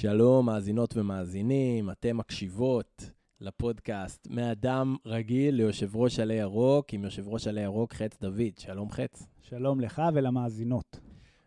שלום, 0.00 0.46
מאזינות 0.46 0.96
ומאזינים, 0.96 1.90
אתם 1.90 2.16
מקשיבות 2.16 3.10
לפודקאסט 3.40 4.26
מאדם 4.30 4.96
רגיל 5.06 5.54
ליושב 5.54 5.96
ראש 5.96 6.18
עלי 6.18 6.34
ירוק, 6.34 6.92
עם 6.92 7.04
יושב 7.04 7.28
ראש 7.28 7.46
עלי 7.46 7.60
ירוק 7.60 7.94
חץ 7.94 8.18
דוד. 8.20 8.58
שלום 8.58 8.90
חץ. 8.90 9.26
שלום 9.42 9.80
לך 9.80 10.02
ולמאזינות. 10.14 11.00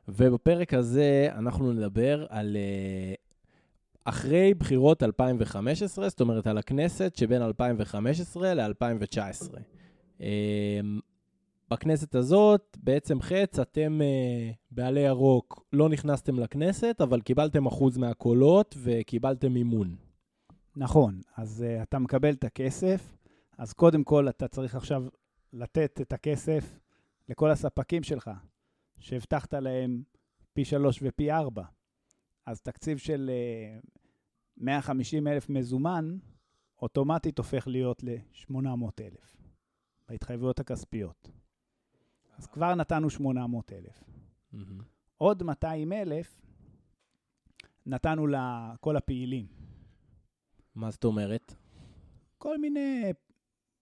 ובפרק 0.07 0.73
הזה 0.73 1.27
אנחנו 1.35 1.73
נדבר 1.73 2.25
על 2.29 2.57
uh, 2.57 3.17
אחרי 4.05 4.53
בחירות 4.53 5.03
2015, 5.03 6.09
זאת 6.09 6.21
אומרת 6.21 6.47
על 6.47 6.57
הכנסת 6.57 7.15
שבין 7.15 7.41
2015 7.41 8.53
ל-2019. 8.53 9.57
בכנסת 11.71 12.15
הזאת, 12.15 12.77
בעצם 12.83 13.21
חץ, 13.21 13.59
אתם 13.59 13.99
uh, 14.01 14.55
בעלי 14.71 14.99
ירוק 14.99 15.65
לא 15.73 15.89
נכנסתם 15.89 16.39
לכנסת, 16.39 17.01
אבל 17.01 17.21
קיבלתם 17.21 17.65
אחוז 17.65 17.97
מהקולות 17.97 18.75
וקיבלתם 18.83 19.53
מימון. 19.53 19.95
נכון, 20.75 21.21
אז 21.37 21.65
uh, 21.67 21.83
אתה 21.83 21.99
מקבל 21.99 22.33
את 22.33 22.43
הכסף, 22.43 23.17
אז 23.57 23.73
קודם 23.73 24.03
כל 24.03 24.29
אתה 24.29 24.47
צריך 24.47 24.75
עכשיו 24.75 25.03
לתת 25.53 26.01
את 26.01 26.13
הכסף 26.13 26.79
לכל 27.29 27.51
הספקים 27.51 28.03
שלך, 28.03 28.31
שהבטחת 28.99 29.53
להם 29.53 30.03
פי 30.53 30.65
שלוש 30.65 30.99
ופי 31.03 31.31
ארבע. 31.31 31.63
אז 32.45 32.61
תקציב 32.61 32.97
של 32.97 33.31
uh, 33.79 33.87
150 34.57 35.27
אלף 35.27 35.49
מזומן, 35.49 36.17
אוטומטית 36.81 37.37
הופך 37.37 37.67
להיות 37.67 38.03
ל-800 38.03 38.55
אלף, 39.01 39.35
בהתחייבויות 40.09 40.59
הכספיות. 40.59 41.40
אז 42.41 42.47
כבר 42.47 42.75
נתנו 42.75 43.09
800 43.09 43.73
אלף. 43.73 44.03
Mm-hmm. 44.53 44.83
עוד 45.17 45.43
200 45.43 45.93
אלף 45.93 46.41
נתנו 47.85 48.27
לכל 48.27 48.97
הפעילים. 48.97 49.47
מה 50.75 50.91
זאת 50.91 51.03
אומרת? 51.03 51.55
כל 52.37 52.57
מיני 52.57 53.13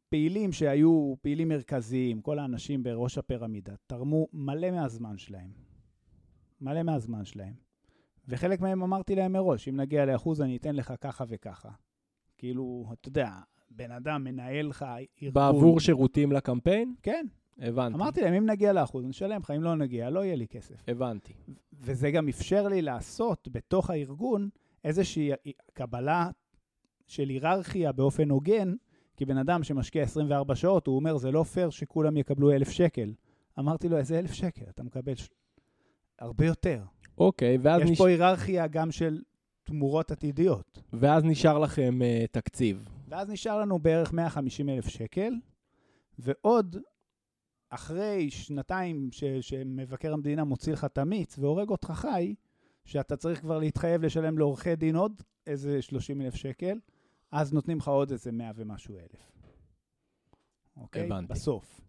פעילים 0.10 0.52
שהיו 0.52 1.14
פעילים 1.22 1.50
מרכזיים, 1.50 2.22
כל 2.22 2.40
האנשים 2.40 2.84
בראש 2.84 3.18
הפירמידה, 3.18 3.74
תרמו 3.88 4.28
מלא 4.34 4.72
מהזמן 4.72 5.18
שלהם. 5.18 5.52
מלא 6.62 6.84
מהזמן 6.84 7.26
שלהם. 7.26 7.54
וחלק 8.28 8.62
מהם 8.62 8.84
אמרתי 8.84 9.16
להם 9.16 9.34
מראש, 9.34 9.68
אם 9.68 9.76
נגיע 9.78 10.06
לאחוז 10.06 10.42
אני 10.42 10.58
אתן 10.58 10.76
לך 10.76 10.94
ככה 11.02 11.24
וככה. 11.28 11.70
כאילו, 12.38 12.90
אתה 12.94 13.08
יודע, 13.08 13.32
בן 13.72 13.92
אדם 13.92 14.24
מנהל 14.24 14.66
לך 14.66 14.86
ארגון. 15.22 15.34
בעבור 15.34 15.80
שירותים 15.80 16.32
לקמפיין? 16.32 16.96
כן. 17.04 17.26
הבנתי. 17.62 17.96
אמרתי 17.96 18.22
להם, 18.22 18.34
אם 18.34 18.46
נגיע 18.46 18.74
לאחוז, 18.74 19.06
נשלם 19.06 19.42
לך, 19.42 19.52
אם 19.52 19.64
לא 19.64 19.76
נגיע, 19.76 20.10
לא 20.10 20.26
יהיה 20.26 20.36
לי 20.36 20.48
כסף. 20.48 20.76
הבנתי. 20.88 21.34
וזה 21.74 22.12
גם 22.12 22.28
אפשר 22.28 22.68
לי 22.68 22.82
לעשות 22.82 23.48
בתוך 23.52 23.90
הארגון 23.90 24.50
איזושהי 24.84 25.32
קבלה 25.74 26.30
של 27.08 27.30
היררכיה 27.30 27.92
באופן 27.92 28.30
הוגן, 28.30 28.74
כי 29.18 29.26
בן 29.26 29.38
אדם 29.38 29.64
שמשקיע 29.64 30.04
24 30.04 30.56
שעות, 30.56 30.88
הוא 30.88 30.96
אומר, 30.96 31.18
זה 31.18 31.32
לא 31.32 31.44
פייר 31.44 31.70
שכולם 31.70 32.18
יקבלו 32.18 32.52
אלף 32.52 32.70
שקל. 32.70 33.14
אמרתי 33.60 33.90
לו, 33.90 33.98
איזה 33.98 34.20
אלף 34.20 34.34
שקל? 34.34 34.66
אתה 34.70 34.84
מקבל 34.84 35.16
ש... 35.16 35.30
הרבה 36.20 36.46
יותר. 36.46 36.84
אוקיי, 37.18 37.58
ואז... 37.62 37.82
יש 37.82 37.90
נש... 37.90 37.98
פה 37.98 38.08
היררכיה 38.08 38.68
גם 38.68 38.92
של 38.92 39.22
תמורות 39.64 40.12
עתידיות. 40.12 40.82
ואז 40.94 41.24
נשאר 41.24 41.60
לכם 41.60 42.00
uh, 42.02 42.28
תקציב. 42.32 42.86
ואז 43.08 43.30
נשאר 43.30 43.62
לנו 43.62 43.80
בערך 43.80 44.14
150 44.14 44.70
אלף 44.70 44.88
שקל, 44.88 45.34
ועוד 46.20 46.78
אחרי 47.70 48.30
שנתיים 48.30 49.10
ש, 49.12 49.24
שמבקר 49.24 50.14
המדינה 50.14 50.44
מוציא 50.44 50.74
לך 50.74 50.86
את 50.86 50.98
המיץ 50.98 51.40
והורג 51.40 51.70
אותך 51.70 51.92
חי, 51.96 52.36
שאתה 52.86 53.18
צריך 53.18 53.42
כבר 53.42 53.60
להתחייב 53.60 54.02
לשלם 54.02 54.38
לעורכי 54.38 54.76
דין 54.76 54.96
עוד 54.96 55.22
איזה 55.48 55.82
30 55.82 56.22
אלף 56.22 56.36
שקל, 56.36 56.80
אז 57.32 57.54
נותנים 57.54 57.78
לך 57.78 57.88
עוד 57.88 58.12
איזה 58.12 58.32
100 58.32 58.52
ומשהו 58.56 58.98
אלף. 58.98 59.32
אוקיי? 60.78 61.06
הבנתי. 61.06 61.34
בסוף. 61.34 61.82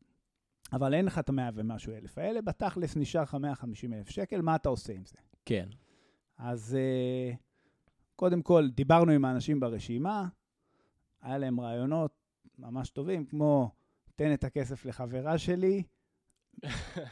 אבל 0.73 0.95
אין 0.95 1.05
לך 1.05 1.19
את 1.19 1.29
ה-100 1.29 1.53
ומשהו 1.55 1.93
אלף 1.93 2.19
האלה, 2.19 2.43
בתכלס 2.43 2.97
נשאר 2.97 3.23
לך 3.23 3.35
150 3.35 3.95
אלף 3.95 4.09
שקל, 4.09 4.43
מה 4.43 4.57
אתה 4.57 4.69
עושה 4.69 4.93
עם 4.93 5.05
זה? 5.05 5.17
כן. 5.45 5.69
אז 6.39 6.77
uh, 6.77 7.37
קודם 8.17 8.43
כל, 8.43 8.69
דיברנו 8.71 9.13
עם 9.13 9.25
האנשים 9.25 9.61
ברשימה, 9.61 10.29
היה 11.23 11.39
להם 11.39 11.61
רעיונות 11.61 12.13
ממש 12.59 12.91
טובים, 12.91 13.25
כמו 13.25 13.71
תן 14.21 14.33
את 14.33 14.45
הכסף 14.45 14.87
לחברה 14.87 15.39
שלי, 15.39 15.83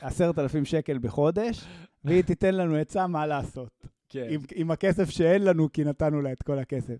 עשרת 0.00 0.38
אלפים 0.38 0.64
שקל 0.64 0.98
בחודש, 0.98 1.64
והיא 2.04 2.22
תיתן 2.22 2.54
לנו 2.54 2.74
עצה 2.74 3.06
מה 3.06 3.26
לעשות. 3.26 3.86
כן. 4.08 4.26
עם, 4.30 4.40
עם 4.54 4.70
הכסף 4.70 5.10
שאין 5.10 5.44
לנו, 5.44 5.72
כי 5.72 5.84
נתנו 5.84 6.22
לה 6.22 6.32
את 6.32 6.42
כל 6.42 6.58
הכסף. 6.58 6.96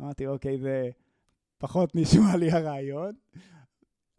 אמרתי, 0.00 0.26
אוקיי, 0.26 0.58
זה 0.58 0.90
פחות 1.58 1.94
נשמע 1.94 2.36
לי 2.36 2.50
הרעיון. 2.50 3.12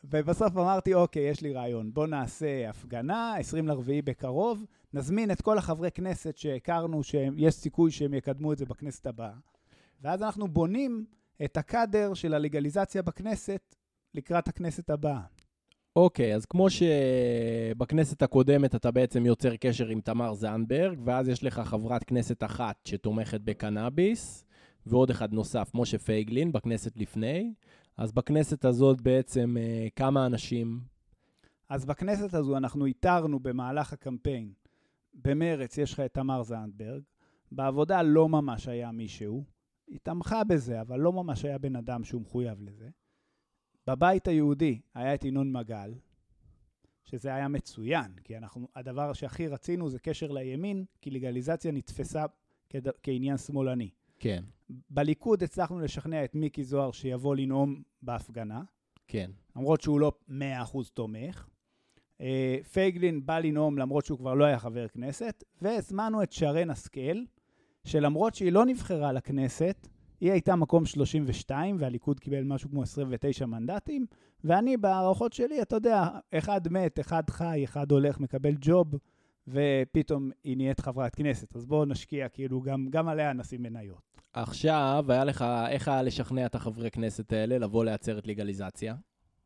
ובסוף 0.03 0.57
אמרתי, 0.57 0.93
אוקיי, 0.93 1.23
יש 1.23 1.41
לי 1.41 1.53
רעיון. 1.53 1.93
בוא 1.93 2.07
נעשה 2.07 2.69
הפגנה, 2.69 3.35
20 3.37 3.67
לרביעי 3.67 4.01
בקרוב, 4.01 4.65
נזמין 4.93 5.31
את 5.31 5.41
כל 5.41 5.57
החברי 5.57 5.91
כנסת 5.91 6.37
שהכרנו, 6.37 7.03
שיש 7.03 7.53
סיכוי 7.53 7.91
שהם 7.91 8.13
יקדמו 8.13 8.53
את 8.53 8.57
זה 8.57 8.65
בכנסת 8.65 9.07
הבאה. 9.07 9.33
ואז 10.01 10.23
אנחנו 10.23 10.47
בונים 10.47 11.05
את 11.45 11.57
הקאדר 11.57 12.13
של 12.13 12.33
הלגליזציה 12.33 13.01
בכנסת 13.01 13.75
לקראת 14.15 14.47
הכנסת 14.47 14.89
הבאה. 14.89 15.21
אוקיי, 15.95 16.35
אז 16.35 16.45
כמו 16.45 16.67
שבכנסת 16.69 18.21
הקודמת 18.21 18.75
אתה 18.75 18.91
בעצם 18.91 19.25
יוצר 19.25 19.55
קשר 19.55 19.87
עם 19.87 20.01
תמר 20.01 20.33
זנדברג, 20.33 20.99
ואז 21.05 21.27
יש 21.27 21.43
לך 21.43 21.59
חברת 21.59 22.03
כנסת 22.03 22.43
אחת 22.43 22.75
שתומכת 22.85 23.41
בקנאביס, 23.41 24.45
ועוד 24.85 25.09
אחד 25.09 25.33
נוסף, 25.33 25.71
משה 25.73 25.97
פייגלין, 25.97 26.51
בכנסת 26.51 26.97
לפני. 26.97 27.53
אז 27.97 28.11
בכנסת 28.11 28.65
הזאת 28.65 29.01
בעצם 29.01 29.57
אה, 29.59 29.87
כמה 29.95 30.25
אנשים? 30.25 30.79
אז 31.69 31.85
בכנסת 31.85 32.33
הזו 32.33 32.57
אנחנו 32.57 32.85
איתרנו 32.85 33.39
במהלך 33.39 33.93
הקמפיין, 33.93 34.53
במרץ 35.13 35.77
יש 35.77 35.93
לך 35.93 35.99
את 35.99 36.13
תמר 36.13 36.43
זנדברג, 36.43 37.01
בעבודה 37.51 38.01
לא 38.01 38.29
ממש 38.29 38.67
היה 38.67 38.91
מישהו, 38.91 39.43
היא 39.87 39.99
תמכה 40.03 40.43
בזה, 40.43 40.81
אבל 40.81 40.99
לא 40.99 41.13
ממש 41.13 41.45
היה 41.45 41.57
בן 41.57 41.75
אדם 41.75 42.03
שהוא 42.03 42.21
מחויב 42.21 42.61
לזה. 42.61 42.89
בבית 43.87 44.27
היהודי 44.27 44.79
היה 44.93 45.13
את 45.13 45.23
ינון 45.23 45.51
מגל, 45.51 45.93
שזה 47.03 47.35
היה 47.35 47.47
מצוין, 47.47 48.11
כי 48.23 48.37
אנחנו, 48.37 48.67
הדבר 48.75 49.13
שהכי 49.13 49.47
רצינו 49.47 49.89
זה 49.89 49.99
קשר 49.99 50.31
לימין, 50.31 50.85
כי 51.01 51.09
לגליזציה 51.09 51.71
נתפסה 51.71 52.25
כד, 52.69 52.81
כעניין 53.03 53.37
שמאלני. 53.37 53.89
כן. 54.19 54.43
בליכוד 54.89 55.43
הצלחנו 55.43 55.79
לשכנע 55.79 56.23
את 56.23 56.35
מיקי 56.35 56.63
זוהר 56.63 56.91
שיבוא 56.91 57.35
לנאום 57.35 57.81
בהפגנה, 58.01 58.61
כן. 59.07 59.31
למרות 59.55 59.81
שהוא 59.81 59.99
לא 59.99 60.11
100% 60.29 60.31
תומך. 60.93 61.47
אה, 62.21 62.57
פייגלין 62.71 63.25
בא 63.25 63.39
לנאום 63.39 63.77
למרות 63.77 64.05
שהוא 64.05 64.17
כבר 64.17 64.33
לא 64.33 64.45
היה 64.45 64.59
חבר 64.59 64.87
כנסת, 64.87 65.43
והזמנו 65.61 66.23
את 66.23 66.31
שרן 66.31 66.69
השכל, 66.69 67.17
שלמרות 67.83 68.35
שהיא 68.35 68.51
לא 68.51 68.65
נבחרה 68.65 69.13
לכנסת, 69.13 69.87
היא 70.21 70.31
הייתה 70.31 70.55
מקום 70.55 70.85
32, 70.85 71.77
והליכוד 71.79 72.19
קיבל 72.19 72.43
משהו 72.43 72.69
כמו 72.69 72.83
29 72.83 73.45
מנדטים, 73.45 74.05
ואני 74.43 74.77
בהערכות 74.77 75.33
שלי, 75.33 75.61
אתה 75.61 75.75
יודע, 75.75 76.07
אחד 76.31 76.61
מת, 76.71 76.99
אחד 76.99 77.29
חי, 77.29 77.63
אחד 77.63 77.91
הולך, 77.91 78.19
מקבל 78.19 78.53
ג'וב, 78.61 78.95
ופתאום 79.47 80.31
היא 80.43 80.57
נהיית 80.57 80.79
חברת 80.79 81.15
כנסת. 81.15 81.55
אז 81.55 81.65
בואו 81.65 81.85
נשקיע, 81.85 82.29
כאילו, 82.29 82.61
גם, 82.61 82.87
גם 82.89 83.07
עליה 83.07 83.33
נשים 83.33 83.63
מניות. 83.63 84.21
עכשיו, 84.33 85.05
היה 85.09 85.23
לך, 85.23 85.45
איך 85.69 85.87
היה 85.87 86.01
לשכנע 86.01 86.45
את 86.45 86.55
החברי 86.55 86.91
כנסת 86.91 87.33
האלה 87.33 87.57
לבוא 87.57 87.85
לעצרת 87.85 88.27
לגליזציה? 88.27 88.95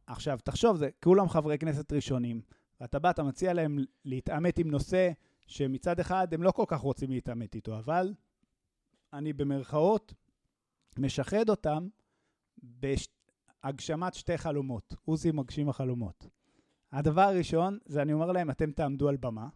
עכשיו, 0.07 0.39
תחשוב, 0.43 0.77
זה 0.77 0.89
כולם 1.03 1.29
חברי 1.29 1.57
כנסת 1.57 1.93
ראשונים, 1.93 2.41
ואתה 2.81 2.99
בא, 2.99 3.09
אתה 3.09 3.23
מציע 3.23 3.53
להם 3.53 3.79
להתעמת 4.05 4.57
עם 4.57 4.71
נושא 4.71 5.11
שמצד 5.47 5.99
אחד 5.99 6.33
הם 6.33 6.43
לא 6.43 6.51
כל 6.51 6.65
כך 6.67 6.79
רוצים 6.79 7.11
להתעמת 7.11 7.55
איתו, 7.55 7.77
אבל 7.77 8.13
אני 9.13 9.33
במרכאות 9.33 10.13
משחד 10.99 11.49
אותם 11.49 11.87
בהגשמת 12.57 14.13
שתי 14.13 14.37
חלומות. 14.37 14.95
עוזי 15.05 15.31
מגשים 15.31 15.69
החלומות. 15.69 16.27
הדבר 16.91 17.21
הראשון 17.21 17.77
זה 17.85 18.01
אני 18.01 18.13
אומר 18.13 18.31
להם, 18.31 18.49
אתם 18.49 18.71
תעמדו 18.71 19.09
על 19.09 19.17
במה, 19.17 19.47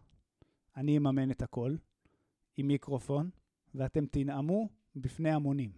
אני 0.76 0.96
אממן 0.96 1.30
את 1.30 1.42
הכל, 1.42 1.74
עם 2.56 2.68
מיקרופון, 2.68 3.30
ואתם 3.74 4.06
תנאמו 4.06 4.68
בפני 4.96 5.30
המונים. 5.30 5.70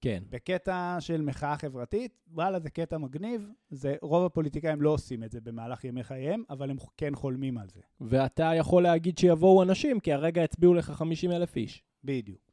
כן. 0.00 0.22
בקטע 0.30 0.96
של 1.00 1.22
מחאה 1.22 1.56
חברתית, 1.56 2.18
וואלה, 2.32 2.60
זה 2.60 2.70
קטע 2.70 2.98
מגניב. 2.98 3.50
זה, 3.70 3.96
רוב 4.02 4.24
הפוליטיקאים 4.24 4.82
לא 4.82 4.90
עושים 4.90 5.24
את 5.24 5.32
זה 5.32 5.40
במהלך 5.40 5.84
ימי 5.84 6.04
חייהם, 6.04 6.42
אבל 6.50 6.70
הם 6.70 6.76
כן 6.96 7.14
חולמים 7.14 7.58
על 7.58 7.68
זה. 7.68 7.80
ואתה 8.00 8.52
יכול 8.56 8.82
להגיד 8.82 9.18
שיבואו 9.18 9.62
אנשים, 9.62 10.00
כי 10.00 10.12
הרגע 10.12 10.44
הצביעו 10.44 10.74
לך 10.74 10.90
50 10.90 11.32
אלף 11.32 11.56
איש. 11.56 11.82
בדיוק. 12.04 12.49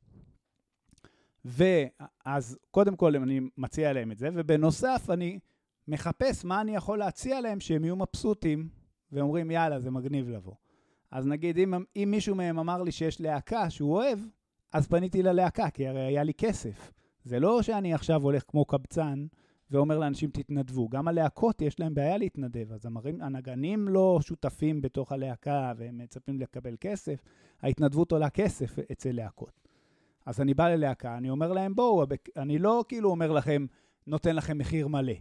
ואז 1.45 2.57
קודם 2.71 2.95
כל 2.95 3.15
אני 3.15 3.39
מציע 3.57 3.93
להם 3.93 4.11
את 4.11 4.17
זה, 4.17 4.29
ובנוסף 4.33 5.07
אני 5.09 5.39
מחפש 5.87 6.45
מה 6.45 6.61
אני 6.61 6.75
יכול 6.75 6.99
להציע 6.99 7.41
להם 7.41 7.59
שהם 7.59 7.83
יהיו 7.83 7.95
מבסוטים, 7.95 8.69
ואומרים, 9.11 9.51
יאללה, 9.51 9.79
זה 9.79 9.91
מגניב 9.91 10.29
לבוא. 10.29 10.55
אז 11.11 11.27
נגיד, 11.27 11.57
אם, 11.57 11.73
אם 11.95 12.07
מישהו 12.11 12.35
מהם 12.35 12.59
אמר 12.59 12.83
לי 12.83 12.91
שיש 12.91 13.21
להקה 13.21 13.69
שהוא 13.69 13.93
אוהב, 13.95 14.19
אז 14.73 14.87
פניתי 14.87 15.23
ללהקה, 15.23 15.69
כי 15.69 15.87
הרי 15.87 16.01
היה 16.01 16.23
לי 16.23 16.33
כסף. 16.33 16.91
זה 17.23 17.39
לא 17.39 17.61
שאני 17.61 17.93
עכשיו 17.93 18.23
הולך 18.23 18.43
כמו 18.47 18.65
קבצן 18.65 19.25
ואומר 19.71 19.97
לאנשים 19.99 20.29
תתנדבו. 20.29 20.89
גם 20.89 21.07
הלהקות 21.07 21.61
יש 21.61 21.79
להם 21.79 21.93
בעיה 21.93 22.17
להתנדב, 22.17 22.71
אז 22.71 22.85
המרים, 22.85 23.21
הנגנים 23.21 23.87
לא 23.87 24.19
שותפים 24.21 24.81
בתוך 24.81 25.11
הלהקה 25.11 25.73
והם 25.77 25.97
מצפים 25.97 26.39
לקבל 26.39 26.75
כסף. 26.79 27.21
ההתנדבות 27.61 28.11
עולה 28.11 28.29
כסף 28.29 28.79
אצל 28.91 29.11
להקות. 29.11 29.66
אז 30.27 30.41
אני 30.41 30.53
בא 30.53 30.69
ללהקה, 30.69 31.17
אני 31.17 31.29
אומר 31.29 31.53
להם, 31.53 31.75
בואו, 31.75 32.05
אני 32.37 32.59
לא 32.59 32.85
כאילו 32.87 33.09
אומר 33.09 33.31
לכם, 33.31 33.65
נותן 34.07 34.35
לכם 34.35 34.57
מחיר 34.57 34.87
מלא. 34.87 35.13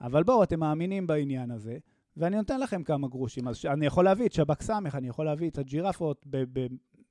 אבל 0.00 0.22
בואו, 0.22 0.42
אתם 0.42 0.60
מאמינים 0.60 1.06
בעניין 1.06 1.50
הזה, 1.50 1.78
ואני 2.16 2.36
נותן 2.36 2.60
לכם 2.60 2.82
כמה 2.82 3.08
גרושים. 3.08 3.48
אז 3.48 3.64
אני 3.64 3.86
יכול 3.86 4.04
להביא 4.04 4.26
את 4.26 4.32
שב"כ 4.32 4.62
סמך, 4.62 4.94
אני 4.94 5.08
יכול 5.08 5.24
להביא 5.24 5.50
את 5.50 5.58
הג'ירפות 5.58 6.26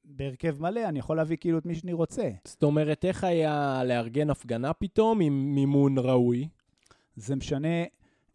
בהרכב 0.05 0.61
מלא, 0.61 0.85
אני 0.85 0.99
יכול 0.99 1.17
להביא 1.17 1.37
כאילו 1.37 1.57
את 1.57 1.65
מי 1.65 1.75
שאני 1.75 1.93
רוצה. 1.93 2.29
זאת 2.45 2.63
אומרת, 2.63 3.05
איך 3.05 3.23
היה 3.23 3.83
לארגן 3.85 4.29
הפגנה 4.29 4.73
פתאום 4.73 5.21
עם 5.21 5.55
מימון 5.55 5.97
ראוי? 5.97 6.47
זה 7.15 7.35
משנה 7.35 7.83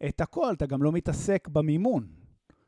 את 0.07 0.21
הכל, 0.21 0.53
אתה 0.53 0.65
גם 0.65 0.83
לא 0.83 0.91
מתעסק 0.91 1.47
במימון. 1.47 2.07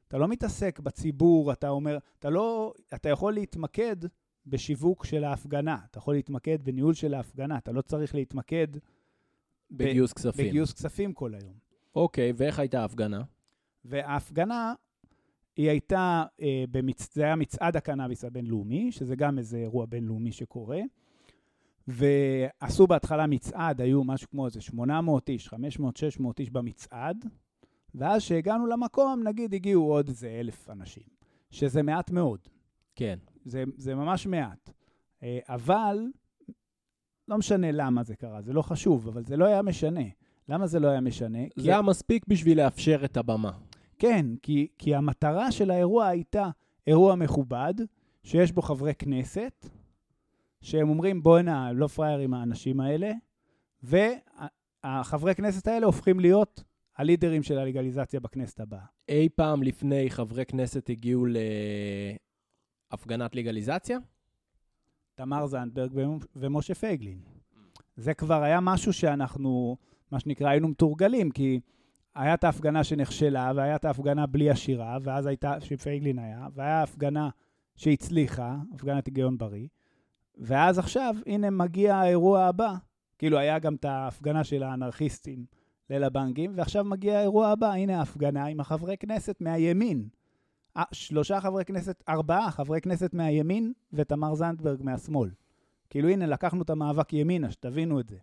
אתה 0.07 0.17
לא 0.17 0.27
מתעסק 0.27 0.79
בציבור, 0.79 1.51
אתה 1.51 1.69
אומר, 1.69 1.97
אתה 2.19 2.29
לא, 2.29 2.73
אתה 2.93 3.09
יכול 3.09 3.33
להתמקד 3.33 3.95
בשיווק 4.47 5.05
של 5.05 5.23
ההפגנה, 5.23 5.77
אתה 5.91 5.97
יכול 5.97 6.15
להתמקד 6.15 6.57
בניהול 6.63 6.93
של 6.93 7.13
ההפגנה, 7.13 7.57
אתה 7.57 7.71
לא 7.71 7.81
צריך 7.81 8.15
להתמקד 8.15 8.67
בגיוס 9.71 10.11
ב- 10.11 10.15
כספים. 10.15 10.47
בגיוס 10.47 10.73
כספים 10.73 11.13
כל 11.13 11.33
היום. 11.35 11.53
אוקיי, 11.95 12.33
ואיך 12.35 12.59
הייתה 12.59 12.81
ההפגנה? 12.81 13.21
וההפגנה, 13.85 14.73
היא 15.55 15.69
הייתה, 15.69 16.23
אה, 16.41 16.63
במצ... 16.71 17.13
זה 17.13 17.23
היה 17.23 17.35
מצעד 17.35 17.77
הקנאביס 17.77 18.25
הבינלאומי, 18.25 18.91
שזה 18.91 19.15
גם 19.15 19.37
איזה 19.37 19.57
אירוע 19.57 19.85
בינלאומי 19.85 20.31
שקורה, 20.31 20.81
ועשו 21.87 22.87
בהתחלה 22.87 23.27
מצעד, 23.27 23.81
היו 23.81 24.03
משהו 24.03 24.29
כמו 24.29 24.45
איזה 24.45 24.61
800 24.61 25.29
איש, 25.29 25.47
500-600 25.47 25.53
איש 26.39 26.49
במצעד, 26.49 27.25
ואז 27.95 28.21
כשהגענו 28.21 28.67
למקום, 28.67 29.23
נגיד 29.27 29.53
הגיעו 29.53 29.83
עוד 29.93 30.07
איזה 30.07 30.27
אלף 30.39 30.69
אנשים, 30.69 31.03
שזה 31.51 31.83
מעט 31.83 32.11
מאוד. 32.11 32.39
כן. 32.95 33.19
זה, 33.45 33.63
זה 33.77 33.95
ממש 33.95 34.27
מעט. 34.27 34.71
אה, 35.23 35.39
אבל, 35.49 36.07
לא 37.27 37.37
משנה 37.37 37.71
למה 37.71 38.03
זה 38.03 38.15
קרה, 38.15 38.41
זה 38.41 38.53
לא 38.53 38.61
חשוב, 38.61 39.07
אבל 39.07 39.25
זה 39.25 39.37
לא 39.37 39.45
היה 39.45 39.61
משנה. 39.61 40.03
למה 40.49 40.67
זה 40.67 40.79
לא 40.79 40.87
היה 40.87 41.01
משנה? 41.01 41.39
זה 41.55 41.71
היה 41.71 41.81
מספיק 41.81 42.25
בשביל 42.27 42.63
לאפשר 42.63 43.05
את 43.05 43.17
הבמה. 43.17 43.51
כן, 43.99 44.25
כי, 44.41 44.67
כי 44.77 44.95
המטרה 44.95 45.51
של 45.51 45.71
האירוע 45.71 46.07
הייתה 46.07 46.49
אירוע 46.87 47.15
מכובד, 47.15 47.73
שיש 48.23 48.51
בו 48.51 48.61
חברי 48.61 48.95
כנסת, 48.95 49.69
שהם 50.61 50.89
אומרים, 50.89 51.23
בואנה, 51.23 51.71
לא 51.71 51.87
פראיירים 51.87 52.33
האנשים 52.33 52.79
האלה, 52.79 53.11
והחברי 53.83 55.35
כנסת 55.35 55.67
האלה 55.67 55.85
הופכים 55.85 56.19
להיות 56.19 56.63
הלידרים 56.97 57.43
של 57.43 57.57
הלגליזציה 57.57 58.19
בכנסת 58.19 58.59
הבאה. 58.59 58.85
אי 59.09 59.29
פעם 59.35 59.63
לפני 59.63 60.09
חברי 60.09 60.45
כנסת 60.45 60.89
הגיעו 60.89 61.25
להפגנת 62.93 63.35
לגליזציה? 63.35 63.97
תמר 65.15 65.45
זנדברג 65.45 65.91
ומשה 66.35 66.75
פייגלין. 66.75 67.19
זה 67.95 68.13
כבר 68.13 68.43
היה 68.43 68.59
משהו 68.59 68.93
שאנחנו, 68.93 69.77
מה 70.11 70.19
שנקרא, 70.19 70.49
היינו 70.49 70.67
מתורגלים, 70.67 71.31
כי 71.31 71.59
היה 72.15 72.33
את 72.33 72.43
ההפגנה 72.43 72.83
שנכשלה, 72.83 73.51
והיה 73.55 73.75
את 73.75 73.85
ההפגנה 73.85 74.25
בלי 74.25 74.49
השירה, 74.49 74.97
ואז 75.03 75.25
הייתה, 75.25 75.61
שפייגלין 75.61 76.19
היה, 76.19 76.47
והיה 76.53 76.83
הפגנה 76.83 77.29
שהצליחה, 77.75 78.57
הפגנת 78.73 79.05
היגיון 79.05 79.37
בריא, 79.37 79.67
ואז 80.37 80.79
עכשיו, 80.79 81.15
הנה 81.25 81.49
מגיע 81.49 81.95
האירוע 81.95 82.45
הבא. 82.45 82.73
כאילו, 83.17 83.37
היה 83.37 83.59
גם 83.59 83.75
את 83.75 83.85
ההפגנה 83.85 84.43
של 84.43 84.63
האנרכיסטים 84.63 85.45
ליל 85.89 86.03
הבנקים, 86.03 86.51
ועכשיו 86.55 86.83
מגיע 86.83 87.17
האירוע 87.17 87.47
הבא, 87.47 87.71
הנה 87.71 87.99
ההפגנה 87.99 88.45
עם 88.45 88.59
החברי 88.59 88.97
כנסת 88.97 89.41
מהימין. 89.41 90.07
אה, 90.77 90.83
שלושה 90.91 91.41
חברי 91.41 91.65
כנסת, 91.65 92.03
ארבעה 92.09 92.51
חברי 92.51 92.81
כנסת 92.81 93.13
מהימין 93.13 93.73
ותמר 93.93 94.35
זנדברג 94.35 94.83
מהשמאל. 94.83 95.29
כאילו, 95.89 96.09
הנה, 96.09 96.25
לקחנו 96.25 96.61
את 96.61 96.69
המאבק 96.69 97.13
ימינה, 97.13 97.51
שתבינו 97.51 97.99
את 97.99 98.09
זה. 98.09 98.17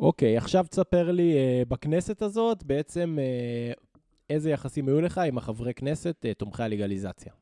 אוקיי, 0.00 0.36
עכשיו 0.36 0.66
תספר 0.70 1.10
לי, 1.10 1.34
uh, 1.34 1.68
בכנסת 1.68 2.22
הזאת, 2.22 2.64
בעצם 2.64 3.18
uh, 3.18 3.80
איזה 4.30 4.50
יחסים 4.50 4.88
היו 4.88 5.00
לך 5.00 5.18
עם 5.18 5.38
החברי 5.38 5.74
כנסת 5.74 6.24
uh, 6.24 6.34
תומכי 6.34 6.62
הלגליזציה? 6.62 7.32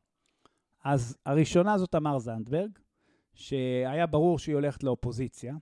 אז 0.85 1.17
הראשונה 1.27 1.79
זאת 1.79 1.93
תמר 1.93 2.19
זנדברג, 2.19 2.71
שהיה 3.35 4.07
ברור 4.07 4.39
שהיא 4.39 4.55
הולכת 4.55 4.83
לאופוזיציה, 4.83 5.55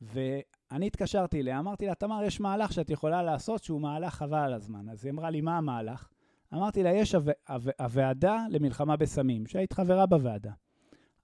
ואני 0.00 0.86
התקשרתי 0.86 1.40
אליה, 1.40 1.58
אמרתי 1.58 1.86
לה, 1.86 1.94
תמר, 1.94 2.22
יש 2.24 2.40
מהלך 2.40 2.72
שאת 2.72 2.90
יכולה 2.90 3.22
לעשות 3.22 3.64
שהוא 3.64 3.80
מהלך 3.80 4.14
חבל 4.14 4.38
על 4.38 4.52
הזמן. 4.52 4.88
אז 4.88 5.04
היא 5.04 5.12
אמרה 5.12 5.30
לי, 5.30 5.40
מה 5.40 5.58
המהלך? 5.58 6.08
אמרתי 6.54 6.82
לה, 6.82 6.92
יש 6.92 7.14
הו... 7.14 7.22
הו... 7.48 7.70
הוועדה 7.80 8.44
למלחמה 8.50 8.96
בסמים, 8.96 9.46
שהיית 9.46 9.72
חברה 9.72 10.06
בוועדה. 10.06 10.52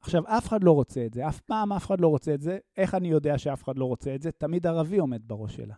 עכשיו, 0.01 0.23
אף 0.27 0.49
אחד 0.49 0.65
לא 0.65 0.73
רוצה 0.73 1.07
את 1.07 1.15
זה, 1.15 1.29
אף 1.29 1.41
פעם 1.41 1.73
אף 1.73 1.87
אחד 1.87 2.01
לא 2.01 2.09
רוצה 2.09 2.35
את 2.35 2.41
זה. 2.41 2.59
איך 2.77 2.95
אני 2.95 3.09
יודע 3.09 3.39
שאף 3.39 3.65
אחד 3.65 3.79
לא 3.79 3.85
רוצה 3.85 4.15
את 4.15 4.23
זה? 4.23 4.33
תמיד 4.33 4.67
ערבי 4.67 4.99
עומד 4.99 5.23
בראש 5.27 5.57
שלה. 5.57 5.75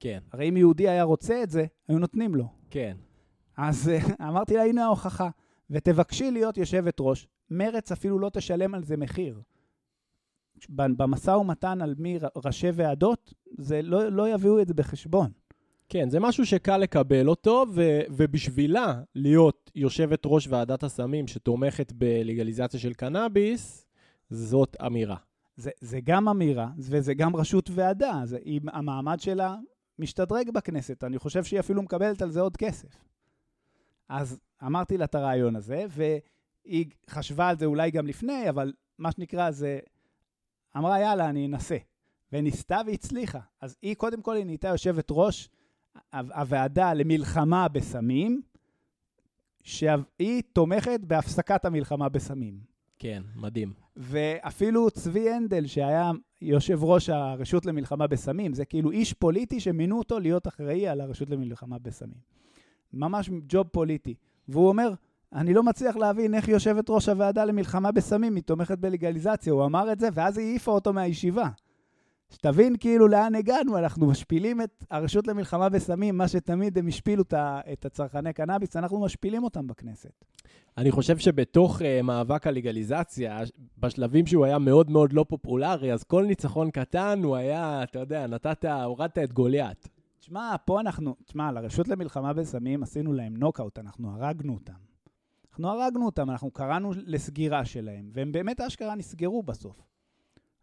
כן. 0.00 0.18
הרי 0.32 0.48
אם 0.48 0.56
יהודי 0.56 0.88
היה 0.88 1.02
רוצה 1.02 1.42
את 1.42 1.50
זה, 1.50 1.66
היו 1.88 1.98
נותנים 1.98 2.34
לו. 2.34 2.48
כן. 2.70 2.96
אז 3.56 3.90
אמרתי 4.28 4.54
לה, 4.54 4.64
הנה 4.64 4.84
ההוכחה. 4.84 5.28
ותבקשי 5.70 6.30
להיות 6.30 6.56
יושבת 6.56 6.96
ראש. 7.00 7.28
מרץ 7.50 7.92
אפילו 7.92 8.18
לא 8.18 8.30
תשלם 8.32 8.74
על 8.74 8.84
זה 8.84 8.96
מחיר. 8.96 9.40
במשא 10.68 11.30
ומתן 11.30 11.82
על 11.82 11.94
מי 11.98 12.18
ראשי 12.44 12.68
ועדות, 12.74 13.34
זה 13.58 13.82
לא, 13.82 14.08
לא 14.08 14.28
יביאו 14.34 14.60
את 14.60 14.68
זה 14.68 14.74
בחשבון. 14.74 15.30
כן, 15.92 16.10
זה 16.10 16.20
משהו 16.20 16.46
שקל 16.46 16.76
לקבל 16.76 17.28
אותו, 17.28 17.64
ו- 17.74 18.00
ובשבילה 18.10 19.02
להיות 19.14 19.70
יושבת 19.74 20.22
ראש 20.24 20.48
ועדת 20.48 20.82
הסמים 20.82 21.26
שתומכת 21.26 21.92
בלגליזציה 21.92 22.80
של 22.80 22.94
קנאביס, 22.94 23.86
זאת 24.30 24.76
אמירה. 24.86 25.16
זה, 25.56 25.70
זה 25.80 26.00
גם 26.04 26.28
אמירה, 26.28 26.68
וזה 26.78 27.14
גם 27.14 27.36
ראשות 27.36 27.70
ועדה. 27.74 28.20
זה, 28.24 28.38
היא, 28.44 28.60
המעמד 28.72 29.20
שלה 29.20 29.56
משתדרג 29.98 30.50
בכנסת. 30.50 31.04
אני 31.04 31.18
חושב 31.18 31.44
שהיא 31.44 31.60
אפילו 31.60 31.82
מקבלת 31.82 32.22
על 32.22 32.30
זה 32.30 32.40
עוד 32.40 32.56
כסף. 32.56 33.04
אז 34.08 34.38
אמרתי 34.66 34.98
לה 34.98 35.04
את 35.04 35.14
הרעיון 35.14 35.56
הזה, 35.56 35.86
והיא 35.88 36.86
חשבה 37.10 37.48
על 37.48 37.58
זה 37.58 37.66
אולי 37.66 37.90
גם 37.90 38.06
לפני, 38.06 38.48
אבל 38.48 38.72
מה 38.98 39.12
שנקרא 39.12 39.50
זה... 39.50 39.78
אמרה, 40.76 41.00
יאללה, 41.00 41.28
אני 41.28 41.46
אנסה. 41.46 41.76
וניסתה 42.32 42.80
והצליחה. 42.86 43.40
אז 43.60 43.76
היא, 43.82 43.94
קודם 43.94 44.22
כל, 44.22 44.36
היא 44.36 44.44
נהייתה 44.44 44.68
יושבת 44.68 45.08
ראש 45.10 45.48
הוועדה 46.12 46.94
למלחמה 46.94 47.68
בסמים, 47.68 48.42
שהיא 49.62 50.42
תומכת 50.52 51.00
בהפסקת 51.02 51.64
המלחמה 51.64 52.08
בסמים. 52.08 52.60
כן, 52.98 53.22
מדהים. 53.36 53.72
ואפילו 53.96 54.90
צבי 54.90 55.30
הנדל, 55.30 55.66
שהיה 55.66 56.10
יושב 56.42 56.84
ראש 56.84 57.08
הרשות 57.08 57.66
למלחמה 57.66 58.06
בסמים, 58.06 58.54
זה 58.54 58.64
כאילו 58.64 58.90
איש 58.90 59.12
פוליטי 59.12 59.60
שמינו 59.60 59.98
אותו 59.98 60.20
להיות 60.20 60.48
אחראי 60.48 60.88
על 60.88 61.00
הרשות 61.00 61.30
למלחמה 61.30 61.78
בסמים. 61.78 62.20
ממש 62.92 63.30
ג'וב 63.48 63.66
פוליטי. 63.66 64.14
והוא 64.48 64.68
אומר, 64.68 64.94
אני 65.32 65.54
לא 65.54 65.62
מצליח 65.62 65.96
להבין 65.96 66.34
איך 66.34 66.48
יושבת 66.48 66.90
ראש 66.90 67.08
הוועדה 67.08 67.44
למלחמה 67.44 67.92
בסמים, 67.92 68.34
היא 68.34 68.42
תומכת 68.42 68.78
בלגליזציה. 68.78 69.52
הוא 69.52 69.64
אמר 69.64 69.92
את 69.92 70.00
זה, 70.00 70.08
ואז 70.12 70.38
היא 70.38 70.46
העיפה 70.46 70.70
אותו 70.70 70.92
מהישיבה. 70.92 71.48
שתבין 72.30 72.76
כאילו 72.80 73.08
לאן 73.08 73.34
הגענו, 73.34 73.78
אנחנו 73.78 74.06
משפילים 74.06 74.62
את 74.62 74.84
הרשות 74.90 75.26
למלחמה 75.26 75.68
בסמים, 75.68 76.18
מה 76.18 76.28
שתמיד 76.28 76.78
הם 76.78 76.88
השפילו 76.88 77.24
את 77.72 77.84
הצרכני 77.84 78.32
קנאביס, 78.32 78.76
אנחנו 78.76 79.00
משפילים 79.00 79.44
אותם 79.44 79.66
בכנסת. 79.66 80.24
אני 80.78 80.90
חושב 80.90 81.18
שבתוך 81.18 81.80
uh, 81.80 82.02
מאבק 82.02 82.46
הלגליזציה, 82.46 83.40
בשלבים 83.78 84.26
שהוא 84.26 84.44
היה 84.44 84.58
מאוד 84.58 84.90
מאוד 84.90 85.12
לא 85.12 85.24
פופולרי, 85.28 85.92
אז 85.92 86.04
כל 86.04 86.24
ניצחון 86.24 86.70
קטן 86.70 87.20
הוא 87.24 87.36
היה, 87.36 87.82
אתה 87.82 87.98
יודע, 87.98 88.26
נתת, 88.26 88.64
הורדת 88.64 89.18
את 89.18 89.32
גוליית. 89.32 89.88
תשמע, 90.18 90.56
פה 90.64 90.80
אנחנו, 90.80 91.14
תשמע, 91.24 91.52
לרשות 91.52 91.88
למלחמה 91.88 92.32
בסמים 92.32 92.82
עשינו 92.82 93.12
להם 93.12 93.36
נוקאוט, 93.36 93.78
אנחנו 93.78 94.10
הרגנו 94.10 94.54
אותם. 94.54 94.72
אנחנו 95.50 95.68
הרגנו 95.68 96.06
אותם, 96.06 96.30
אנחנו 96.30 96.50
קראנו 96.50 96.92
לסגירה 97.06 97.64
שלהם, 97.64 98.10
והם 98.12 98.32
באמת 98.32 98.60
אשכרה 98.60 98.94
נסגרו 98.94 99.42
בסוף. 99.42 99.89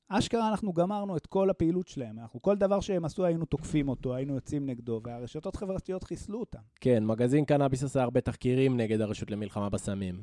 אשכרה 0.09 0.49
אנחנו 0.49 0.73
גמרנו 0.73 1.17
את 1.17 1.25
כל 1.25 1.49
הפעילות 1.49 1.87
שלהם. 1.87 2.19
אנחנו, 2.19 2.41
כל 2.41 2.57
דבר 2.57 2.79
שהם 2.79 3.05
עשו 3.05 3.25
היינו 3.25 3.45
תוקפים 3.45 3.89
אותו, 3.89 4.15
היינו 4.15 4.35
יוצאים 4.35 4.65
נגדו, 4.65 5.01
והרשתות 5.03 5.55
חברתיות 5.55 6.03
חיסלו 6.03 6.39
אותם. 6.39 6.59
כן, 6.81 7.05
מגזין 7.05 7.45
קנאביס 7.45 7.83
עשה 7.83 8.03
הרבה 8.03 8.21
תחקירים 8.21 8.77
נגד 8.77 9.01
הרשות 9.01 9.31
למלחמה 9.31 9.69
בסמים. 9.69 10.21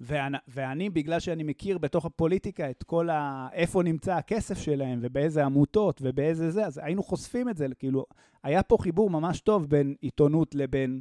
ואני, 0.00 0.38
ואני, 0.48 0.90
בגלל 0.90 1.20
שאני 1.20 1.42
מכיר 1.42 1.78
בתוך 1.78 2.04
הפוליטיקה 2.04 2.70
את 2.70 2.82
כל 2.82 3.10
ה... 3.10 3.48
איפה 3.52 3.82
נמצא 3.82 4.14
הכסף 4.14 4.58
שלהם, 4.58 4.98
ובאיזה 5.02 5.44
עמותות, 5.44 6.00
ובאיזה 6.04 6.50
זה, 6.50 6.66
אז 6.66 6.80
היינו 6.82 7.02
חושפים 7.02 7.48
את 7.48 7.56
זה, 7.56 7.66
כאילו, 7.78 8.06
היה 8.42 8.62
פה 8.62 8.76
חיבור 8.80 9.10
ממש 9.10 9.40
טוב 9.40 9.70
בין 9.70 9.94
עיתונות 10.00 10.54
לבין 10.54 11.00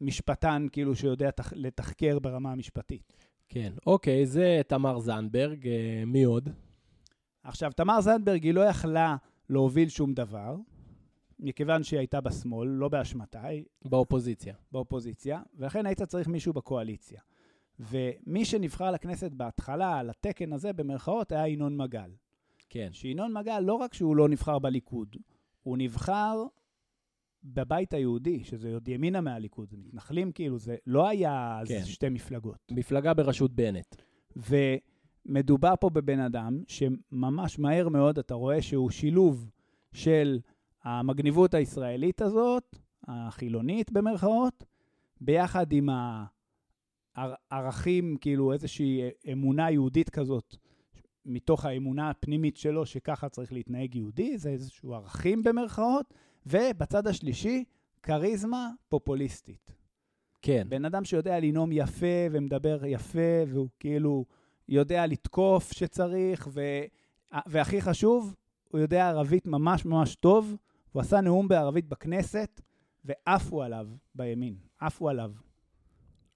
משפטן, 0.00 0.66
כאילו, 0.72 0.94
שיודע 0.94 1.30
לתחקר 1.52 2.18
ברמה 2.18 2.52
המשפטית. 2.52 3.12
כן, 3.48 3.72
אוקיי, 3.86 4.26
זה 4.26 4.60
תמר 4.66 4.98
זנדברג, 4.98 5.68
אה, 5.68 6.02
מי 6.06 6.24
עוד? 6.24 6.48
עכשיו, 7.48 7.72
תמר 7.72 8.00
זנדברג 8.00 8.44
היא 8.44 8.54
לא 8.54 8.60
יכלה 8.60 9.16
להוביל 9.50 9.88
שום 9.88 10.14
דבר, 10.14 10.56
מכיוון 11.38 11.82
שהיא 11.82 11.98
הייתה 11.98 12.20
בשמאל, 12.20 12.68
לא 12.68 12.88
באשמתה, 12.88 13.42
באופוזיציה. 13.84 14.54
באופוזיציה, 14.72 15.42
ולכן 15.54 15.86
היית 15.86 16.02
צריך 16.02 16.28
מישהו 16.28 16.52
בקואליציה. 16.52 17.20
ומי 17.80 18.44
שנבחר 18.44 18.90
לכנסת 18.90 19.32
בהתחלה, 19.32 19.98
על 19.98 20.10
התקן 20.10 20.52
הזה, 20.52 20.72
במרכאות, 20.72 21.32
היה 21.32 21.48
ינון 21.48 21.76
מגל. 21.76 22.10
כן. 22.68 22.88
שינון 22.92 23.32
מגל, 23.32 23.60
לא 23.60 23.74
רק 23.74 23.94
שהוא 23.94 24.16
לא 24.16 24.28
נבחר 24.28 24.58
בליכוד, 24.58 25.16
הוא 25.62 25.78
נבחר 25.78 26.44
בבית 27.44 27.94
היהודי, 27.94 28.44
שזה 28.44 28.74
עוד 28.74 28.88
ימינה 28.88 29.20
מהליכוד, 29.20 29.70
זה 29.70 29.76
מתנחלים 29.76 30.32
כאילו, 30.32 30.58
זה 30.58 30.76
לא 30.86 31.08
היה 31.08 31.58
אז 31.60 31.68
כן. 31.68 31.84
שתי 31.84 32.08
מפלגות. 32.08 32.58
מפלגה 32.70 33.14
בראשות 33.14 33.52
בנט. 33.52 33.96
ומדובר 35.28 35.74
פה 35.80 35.90
בבן 35.90 36.20
אדם 36.20 36.62
שממש 36.66 37.58
מהר 37.58 37.88
מאוד 37.88 38.18
אתה 38.18 38.34
רואה 38.34 38.62
שהוא 38.62 38.90
שילוב 38.90 39.50
של 39.92 40.40
המגניבות 40.84 41.54
הישראלית 41.54 42.22
הזאת, 42.22 42.78
החילונית 43.04 43.92
במרכאות, 43.92 44.64
ביחד 45.20 45.72
עם 45.72 45.88
הערכים, 47.14 48.16
כאילו 48.20 48.52
איזושהי 48.52 49.00
אמונה 49.32 49.70
יהודית 49.70 50.10
כזאת, 50.10 50.56
מתוך 51.26 51.64
האמונה 51.64 52.10
הפנימית 52.10 52.56
שלו 52.56 52.86
שככה 52.86 53.28
צריך 53.28 53.52
להתנהג 53.52 53.94
יהודי, 53.94 54.38
זה 54.38 54.50
איזשהו 54.50 54.94
ערכים 54.94 55.42
במרכאות, 55.42 56.14
ובצד 56.46 57.06
השלישי, 57.06 57.64
כריזמה 58.02 58.70
פופוליסטית. 58.88 59.72
כן. 60.42 60.66
בן 60.68 60.84
אדם 60.84 61.04
שיודע 61.04 61.40
לנאום 61.40 61.72
יפה 61.72 62.26
ומדבר 62.30 62.86
יפה, 62.86 63.42
והוא 63.48 63.68
כאילו 63.78 64.24
יודע 64.68 65.06
לתקוף 65.06 65.72
שצריך, 65.72 66.48
ו... 66.52 66.60
והכי 67.46 67.80
חשוב, 67.80 68.34
הוא 68.68 68.80
יודע 68.80 69.08
ערבית 69.08 69.46
ממש 69.46 69.84
ממש 69.84 70.14
טוב. 70.14 70.56
הוא 70.92 71.00
עשה 71.00 71.20
נאום 71.20 71.48
בערבית 71.48 71.88
בכנסת, 71.88 72.60
ועפו 73.04 73.62
עליו 73.62 73.86
בימין. 74.14 74.54
עפו 74.80 75.08
עליו. 75.08 75.32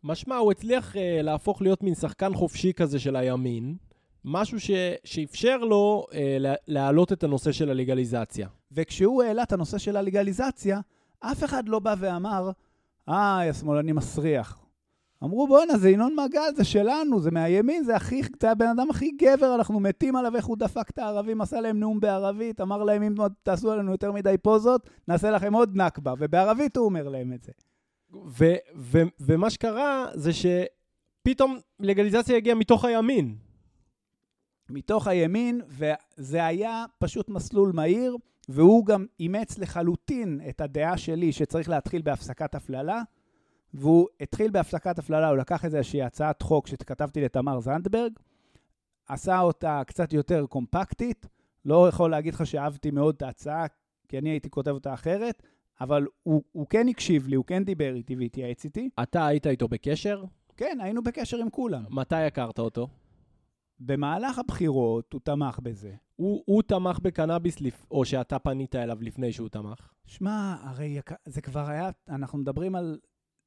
משמע, 0.04 0.36
הוא 0.36 0.52
הצליח 0.52 0.94
uh, 0.94 0.98
להפוך 1.22 1.62
להיות 1.62 1.82
מין 1.82 1.94
שחקן 1.94 2.34
חופשי 2.34 2.72
כזה 2.72 2.98
של 2.98 3.16
הימין, 3.16 3.76
משהו 4.24 4.60
ש... 4.60 4.70
שאפשר 5.04 5.56
לו 5.56 6.06
uh, 6.10 6.14
לה- 6.38 6.54
להעלות 6.68 7.12
את 7.12 7.24
הנושא 7.24 7.52
של 7.52 7.70
הלגליזציה. 7.70 8.48
וכשהוא 8.72 9.22
העלה 9.22 9.42
את 9.42 9.52
הנושא 9.52 9.78
של 9.78 9.96
הלגליזציה, 9.96 10.80
אף 11.20 11.44
אחד 11.44 11.68
לא 11.68 11.78
בא 11.78 11.94
ואמר, 11.98 12.50
אה, 13.08 13.40
יא 13.46 13.52
שמאלני 13.52 13.92
מסריח. 13.92 14.61
אמרו, 15.24 15.46
בואנה, 15.46 15.78
זה 15.78 15.90
ינון 15.90 16.16
מגל, 16.24 16.54
זה 16.56 16.64
שלנו, 16.64 17.20
זה 17.20 17.30
מהימין, 17.30 17.84
זה 17.84 17.96
הכי, 17.96 18.22
זה 18.40 18.50
הבן 18.50 18.66
אדם 18.66 18.90
הכי 18.90 19.10
גבר, 19.10 19.54
אנחנו 19.54 19.80
מתים 19.80 20.16
עליו 20.16 20.36
איך 20.36 20.44
הוא 20.44 20.56
דפק 20.56 20.90
את 20.90 20.98
הערבים, 20.98 21.40
עשה 21.40 21.60
להם 21.60 21.80
נאום 21.80 22.00
בערבית, 22.00 22.60
אמר 22.60 22.82
להם, 22.82 23.02
אם 23.02 23.14
תעשו 23.42 23.72
עלינו 23.72 23.92
יותר 23.92 24.12
מדי 24.12 24.34
פוזות, 24.42 24.90
נעשה 25.08 25.30
לכם 25.30 25.52
עוד 25.52 25.76
נכבה, 25.76 26.14
ובערבית 26.18 26.76
הוא 26.76 26.84
אומר 26.84 27.08
להם 27.08 27.32
את 27.32 27.44
זה. 27.44 27.52
ו- 28.14 28.54
ו- 28.76 29.02
ומה 29.20 29.50
שקרה 29.50 30.06
זה 30.14 30.30
שפתאום 30.32 31.58
לגליזציה 31.80 32.36
הגיעה 32.36 32.56
מתוך 32.56 32.84
הימין. 32.84 33.36
מתוך 34.70 35.06
הימין, 35.06 35.60
וזה 35.68 36.46
היה 36.46 36.84
פשוט 36.98 37.28
מסלול 37.28 37.72
מהיר, 37.74 38.16
והוא 38.48 38.86
גם 38.86 39.06
אימץ 39.20 39.58
לחלוטין 39.58 40.40
את 40.48 40.60
הדעה 40.60 40.98
שלי 40.98 41.32
שצריך 41.32 41.68
להתחיל 41.68 42.02
בהפסקת 42.02 42.54
הפללה, 42.54 43.02
והוא 43.74 44.08
התחיל 44.20 44.50
בהפסקת 44.50 44.98
הפללה, 44.98 45.28
הוא 45.28 45.36
לקח 45.36 45.64
איזושהי 45.64 46.02
הצעת 46.02 46.42
חוק 46.42 46.66
שכתבתי 46.66 47.20
לתמר 47.20 47.60
זנדברג, 47.60 48.12
עשה 49.08 49.40
אותה 49.40 49.82
קצת 49.86 50.12
יותר 50.12 50.46
קומפקטית, 50.46 51.26
לא 51.64 51.88
יכול 51.88 52.10
להגיד 52.10 52.34
לך 52.34 52.46
שאהבתי 52.46 52.90
מאוד 52.90 53.14
את 53.14 53.22
ההצעה, 53.22 53.66
כי 54.08 54.18
אני 54.18 54.30
הייתי 54.30 54.50
כותב 54.50 54.70
אותה 54.70 54.94
אחרת, 54.94 55.42
אבל 55.80 56.06
הוא, 56.22 56.42
הוא 56.52 56.66
כן 56.70 56.88
הקשיב 56.88 57.28
לי, 57.28 57.36
הוא 57.36 57.44
כן 57.44 57.64
דיבר 57.64 57.94
איתי 57.94 58.16
והתייעץ 58.16 58.64
איתי. 58.64 58.90
אתה 59.02 59.26
היית 59.26 59.46
איתו 59.46 59.68
בקשר? 59.68 60.24
כן, 60.56 60.78
היינו 60.82 61.02
בקשר 61.02 61.36
עם 61.36 61.50
כולם. 61.50 61.84
מתי 61.90 62.14
הכרת 62.14 62.58
אותו? 62.58 62.88
במהלך 63.80 64.38
הבחירות 64.38 65.12
הוא 65.12 65.20
תמך 65.24 65.58
בזה. 65.62 65.94
הוא, 66.16 66.42
הוא 66.46 66.62
תמך 66.62 66.98
בקנאביס, 67.02 67.60
לפ... 67.60 67.86
או 67.90 68.04
שאתה 68.04 68.38
פנית 68.38 68.74
אליו 68.74 68.98
לפני 69.00 69.32
שהוא 69.32 69.48
תמך? 69.48 69.92
שמע, 70.06 70.56
הרי 70.62 71.00
זה 71.24 71.40
כבר 71.40 71.68
היה, 71.68 71.90
אנחנו 72.08 72.38
מדברים 72.38 72.74
על 72.74 72.98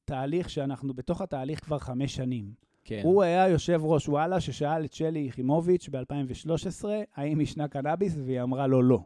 תהליך 0.06 0.50
שאנחנו 0.50 0.94
בתוך 0.94 1.20
התהליך 1.20 1.64
כבר 1.64 1.78
חמש 1.78 2.14
שנים. 2.14 2.44
כן. 2.84 3.00
הוא 3.04 3.22
היה 3.22 3.48
יושב 3.48 3.80
ראש 3.84 4.08
וואלה 4.08 4.40
ששאל 4.40 4.84
את 4.84 4.92
שלי 4.92 5.18
יחימוביץ' 5.18 5.88
ב-2013, 5.88 6.84
האם 7.16 7.40
ישנה 7.40 7.68
קנאביס, 7.68 8.16
והיא 8.24 8.42
אמרה 8.42 8.66
לו 8.66 8.82
לא. 8.82 9.00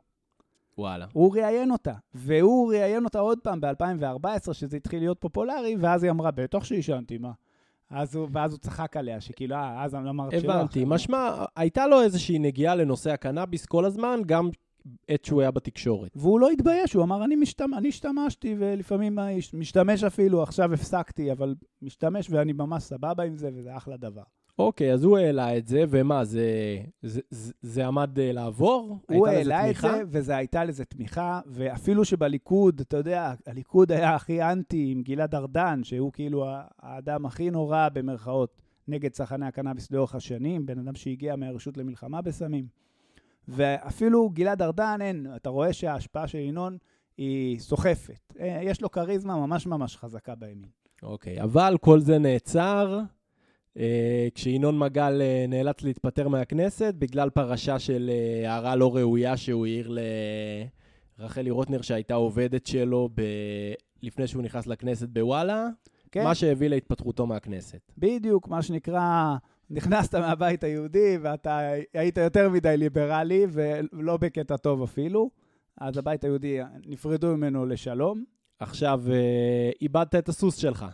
וואלה. 0.78 1.06
הוא 1.12 1.36
ראיין 1.36 1.70
אותה, 1.70 1.94
והוא 2.14 2.72
ראיין 2.72 3.04
אותה 3.04 3.18
עוד 3.18 3.38
פעם 3.42 3.60
ב-2014, 3.60 4.52
שזה 4.52 4.76
התחיל 4.76 4.98
להיות 4.98 5.20
פופולרי, 5.20 5.76
ואז 5.78 6.02
היא 6.02 6.10
אמרה, 6.10 6.30
בטח 6.30 6.64
שעישנתי, 6.64 7.18
מה? 7.18 7.32
אז 7.90 8.14
הוא, 8.14 8.28
ואז 8.32 8.52
הוא 8.52 8.58
צחק 8.58 8.96
עליה, 8.96 9.20
שכאילו, 9.20 9.56
אה, 9.56 9.84
אז 9.84 9.94
אני 9.94 10.04
לא 10.04 10.10
אמרתי 10.10 10.40
שלא. 10.40 10.52
הבנתי. 10.52 10.84
משמע, 10.86 11.44
הייתה 11.56 11.86
לו 11.86 12.02
איזושהי 12.02 12.38
נגיעה 12.38 12.74
לנושא 12.74 13.10
הקנאביס 13.10 13.66
כל 13.66 13.84
הזמן, 13.84 14.20
גם 14.26 14.48
עת 15.08 15.24
שהוא 15.24 15.40
היה 15.40 15.50
בתקשורת. 15.50 16.10
והוא 16.16 16.40
לא 16.40 16.50
התבייש, 16.50 16.92
הוא 16.92 17.04
אמר, 17.04 17.24
אני, 17.24 17.36
משתמ... 17.36 17.70
אני 17.76 17.88
השתמשתי, 17.88 18.54
ולפעמים 18.58 19.18
משתמש 19.54 20.04
אפילו, 20.04 20.42
עכשיו 20.42 20.74
הפסקתי, 20.74 21.32
אבל 21.32 21.54
משתמש 21.82 22.30
ואני 22.30 22.52
ממש 22.52 22.82
סבבה 22.82 23.24
עם 23.24 23.36
זה, 23.36 23.50
וזה 23.54 23.76
אחלה 23.76 23.96
דבר. 23.96 24.22
אוקיי, 24.58 24.92
אז 24.92 25.04
הוא 25.04 25.18
העלה 25.18 25.56
את 25.58 25.66
זה, 25.66 25.84
ומה, 25.88 26.24
זה, 26.24 26.42
זה, 27.02 27.20
זה, 27.30 27.52
זה 27.62 27.86
עמד 27.86 28.18
אה, 28.18 28.32
לעבור? 28.32 28.98
הוא 29.10 29.28
העלה 29.28 29.70
את? 29.70 29.76
זה, 29.76 30.02
וזה 30.08 30.36
הייתה 30.36 30.64
לזה 30.64 30.84
תמיכה, 30.84 31.40
ואפילו 31.46 32.04
שבליכוד, 32.04 32.80
אתה 32.80 32.96
יודע, 32.96 33.34
הליכוד 33.46 33.92
היה 33.92 34.14
הכי 34.14 34.42
אנטי 34.42 34.88
עם 34.92 35.02
גלעד 35.02 35.34
ארדן, 35.34 35.80
שהוא 35.84 36.12
כאילו 36.12 36.46
האדם 36.78 37.26
הכי 37.26 37.50
נורא, 37.50 37.88
במרכאות, 37.92 38.62
נגד 38.88 39.10
צרכני 39.10 39.46
הקנאביס 39.46 39.90
לאורך 39.90 40.14
השנים, 40.14 40.66
בן 40.66 40.78
אדם 40.78 40.94
שהגיע 40.94 41.36
מהרשות 41.36 41.76
למלחמה 41.76 42.22
בסמים. 42.22 42.66
ואפילו 43.48 44.30
גלעד 44.30 44.62
ארדן, 44.62 44.98
אין, 45.00 45.26
אתה 45.36 45.48
רואה 45.48 45.72
שההשפעה 45.72 46.28
של 46.28 46.38
ינון 46.38 46.78
היא 47.18 47.58
סוחפת. 47.58 48.34
אה, 48.40 48.60
יש 48.62 48.82
לו 48.82 48.90
כריזמה 48.90 49.36
ממש 49.36 49.66
ממש 49.66 49.96
חזקה 49.96 50.34
בימין. 50.34 50.68
אוקיי, 51.02 51.42
אבל 51.42 51.76
כל 51.80 52.00
זה 52.00 52.18
נעצר 52.18 53.00
אה, 53.78 54.28
כשינון 54.34 54.78
מגל 54.78 55.20
אה, 55.22 55.44
נאלץ 55.48 55.82
להתפטר 55.82 56.28
מהכנסת 56.28 56.94
בגלל 56.98 57.30
פרשה 57.30 57.78
של 57.78 58.10
אה, 58.12 58.52
הערה 58.52 58.76
לא 58.76 58.96
ראויה 58.96 59.36
שהוא 59.36 59.66
העיר 59.66 59.96
לרחלי 61.18 61.50
רוטנר 61.50 61.82
שהייתה 61.82 62.14
עובדת 62.14 62.66
שלו 62.66 63.08
ב... 63.14 63.22
לפני 64.02 64.26
שהוא 64.26 64.42
נכנס 64.42 64.66
לכנסת 64.66 65.08
בוואלה, 65.08 65.68
כן, 66.12 66.24
מה 66.24 66.34
שהביא 66.34 66.68
להתפטרותו 66.68 67.26
מהכנסת. 67.26 67.92
בדיוק, 67.98 68.48
מה 68.48 68.62
שנקרא, 68.62 69.36
נכנסת 69.70 70.14
מהבית 70.14 70.64
היהודי 70.64 71.18
ואתה 71.22 71.70
היית 71.94 72.16
יותר 72.16 72.48
מדי 72.48 72.76
ליברלי, 72.76 73.46
ולא 73.52 74.16
בקטע 74.16 74.56
טוב 74.56 74.82
אפילו. 74.82 75.30
אז 75.80 75.96
הבית 75.96 76.24
היהודי, 76.24 76.58
נפרדו 76.86 77.36
ממנו 77.36 77.66
לשלום, 77.66 78.24
עכשיו, 78.58 79.02
אה, 79.10 79.70
איבדת 79.80 80.14
את 80.14 80.28
הסוס 80.28 80.56
שלך. 80.56 80.86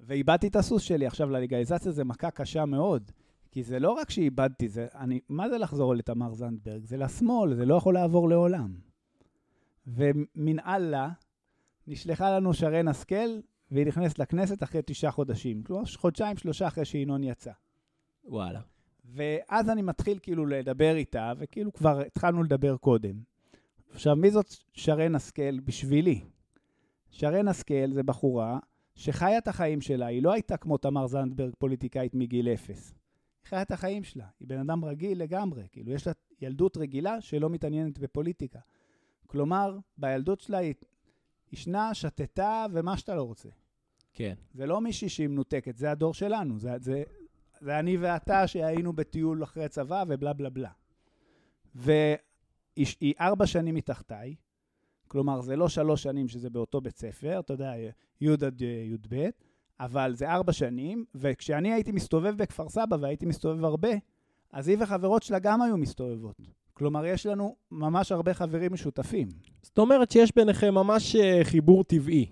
ואיבדתי 0.00 0.48
את 0.48 0.56
הסוס 0.56 0.82
שלי. 0.82 1.06
עכשיו, 1.06 1.30
ללגליזציה 1.30 1.92
זה 1.92 2.04
מכה 2.04 2.30
קשה 2.30 2.64
מאוד, 2.64 3.10
כי 3.52 3.62
זה 3.62 3.78
לא 3.78 3.90
רק 3.90 4.10
שאיבדתי, 4.10 4.68
זה, 4.68 4.86
אני, 4.94 5.20
מה 5.28 5.48
זה 5.48 5.58
לחזור 5.58 5.94
לתמר 5.94 6.34
זנדברג? 6.34 6.84
זה 6.84 6.96
לשמאל, 6.96 7.54
זה 7.54 7.64
לא 7.64 7.74
יכול 7.74 7.94
לעבור 7.94 8.28
לעולם. 8.28 8.74
ומן 9.86 10.58
אללה, 10.66 11.08
נשלחה 11.86 12.36
לנו 12.36 12.54
שרן 12.54 12.88
השכל, 12.88 13.40
והיא 13.70 13.86
נכנסת 13.86 14.18
לכנסת 14.18 14.62
אחרי 14.62 14.80
תשעה 14.86 15.10
חודשים. 15.10 15.62
כלומר, 15.62 15.84
חודשיים, 15.96 16.36
שלושה 16.36 16.66
אחרי 16.66 16.84
שינון 16.84 17.24
יצא. 17.24 17.52
וואלה. 18.30 18.60
ואז 19.04 19.70
אני 19.70 19.82
מתחיל 19.82 20.18
כאילו 20.22 20.46
לדבר 20.46 20.96
איתה, 20.96 21.32
וכאילו 21.38 21.72
כבר 21.72 22.00
התחלנו 22.00 22.42
לדבר 22.42 22.76
קודם. 22.76 23.14
עכשיו, 23.92 24.16
מי 24.16 24.30
זאת 24.30 24.54
שרן 24.72 25.14
השכל 25.14 25.60
בשבילי? 25.60 26.20
שרן 27.10 27.48
השכל 27.48 27.92
זה 27.92 28.02
בחורה 28.02 28.58
שחיה 28.94 29.38
את 29.38 29.48
החיים 29.48 29.80
שלה, 29.80 30.06
היא 30.06 30.22
לא 30.22 30.32
הייתה 30.32 30.56
כמו 30.56 30.78
תמר 30.78 31.06
זנדברג, 31.06 31.52
פוליטיקאית 31.58 32.14
מגיל 32.14 32.48
אפס. 32.48 32.94
היא 33.42 33.48
חיה 33.48 33.62
את 33.62 33.70
החיים 33.70 34.04
שלה, 34.04 34.26
היא 34.40 34.48
בן 34.48 34.58
אדם 34.58 34.84
רגיל 34.84 35.22
לגמרי, 35.22 35.64
כאילו 35.72 35.92
יש 35.92 36.06
לה 36.06 36.12
ילדות 36.40 36.76
רגילה 36.76 37.20
שלא 37.20 37.50
מתעניינת 37.50 37.98
בפוליטיקה. 37.98 38.58
כלומר, 39.26 39.78
בילדות 39.98 40.40
שלה 40.40 40.58
היא 40.58 40.74
ישנה, 41.52 41.94
שתתה 41.94 42.66
ומה 42.72 42.96
שאתה 42.96 43.14
לא 43.14 43.22
רוצה. 43.22 43.48
כן. 44.12 44.34
זה 44.54 44.66
לא 44.66 44.80
מישהי 44.80 45.08
שהיא 45.08 45.28
מנותקת, 45.28 45.76
זה 45.76 45.90
הדור 45.90 46.14
שלנו, 46.14 46.58
זה, 46.58 46.70
זה, 46.78 47.02
זה 47.60 47.78
אני 47.78 47.96
ואתה 47.96 48.46
שהיינו 48.46 48.92
בטיול 48.92 49.42
אחרי 49.42 49.68
צבא 49.68 50.04
ובלה 50.08 50.32
בלה 50.32 50.50
בלה. 50.50 50.70
והיא 51.74 52.86
היא 53.00 53.14
ארבע 53.20 53.46
שנים 53.46 53.74
מתחתיי, 53.74 54.34
כלומר 55.08 55.40
זה 55.40 55.56
לא 55.56 55.68
שלוש 55.68 56.02
שנים 56.02 56.28
שזה 56.28 56.50
באותו 56.50 56.80
בית 56.80 56.98
ספר, 56.98 57.40
אתה 57.40 57.52
יודע, 57.52 57.72
י' 58.20 58.32
עד 58.32 58.62
אה, 58.62 58.66
י"ב, 58.66 59.28
אבל 59.80 60.14
זה 60.14 60.30
ארבע 60.30 60.52
שנים, 60.52 61.04
וכשאני 61.14 61.72
הייתי 61.72 61.92
מסתובב 61.92 62.36
בכפר 62.36 62.68
סבא 62.68 62.96
והייתי 63.00 63.26
מסתובב 63.26 63.64
הרבה, 63.64 63.88
אז 64.52 64.68
היא 64.68 64.76
וחברות 64.80 65.22
שלה 65.22 65.38
גם 65.38 65.62
היו 65.62 65.76
מסתובבות. 65.76 66.36
כלומר, 66.74 67.06
יש 67.06 67.26
לנו 67.26 67.56
ממש 67.70 68.12
הרבה 68.12 68.34
חברים 68.34 68.72
משותפים. 68.72 69.28
זאת 69.62 69.78
אומרת 69.78 70.10
שיש 70.10 70.32
ביניכם 70.36 70.74
ממש 70.74 71.16
אה, 71.16 71.40
חיבור 71.42 71.84
טבעי. 71.84 72.26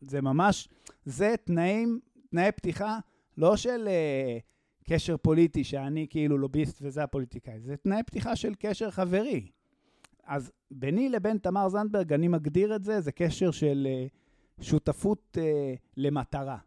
זה 0.00 0.20
ממש, 0.20 0.68
זה 1.04 1.34
תנאים, 1.44 2.00
תנאי 2.30 2.52
פתיחה 2.52 2.98
לא 3.38 3.56
של 3.56 3.88
uh, 3.88 4.88
קשר 4.88 5.16
פוליטי, 5.16 5.64
שאני 5.64 6.06
כאילו 6.10 6.38
לוביסט 6.38 6.78
וזה 6.82 7.02
הפוליטיקאי, 7.02 7.60
זה 7.60 7.76
תנאי 7.76 8.02
פתיחה 8.02 8.36
של 8.36 8.54
קשר 8.58 8.90
חברי. 8.90 9.50
אז 10.24 10.52
ביני 10.70 11.08
לבין 11.08 11.38
תמר 11.38 11.68
זנדברג, 11.68 12.12
אני 12.12 12.28
מגדיר 12.28 12.76
את 12.76 12.84
זה, 12.84 13.00
זה 13.00 13.12
קשר 13.12 13.50
של 13.50 13.88
uh, 14.60 14.64
שותפות 14.64 15.36
uh, 15.36 15.40
למטרה. 15.96 16.58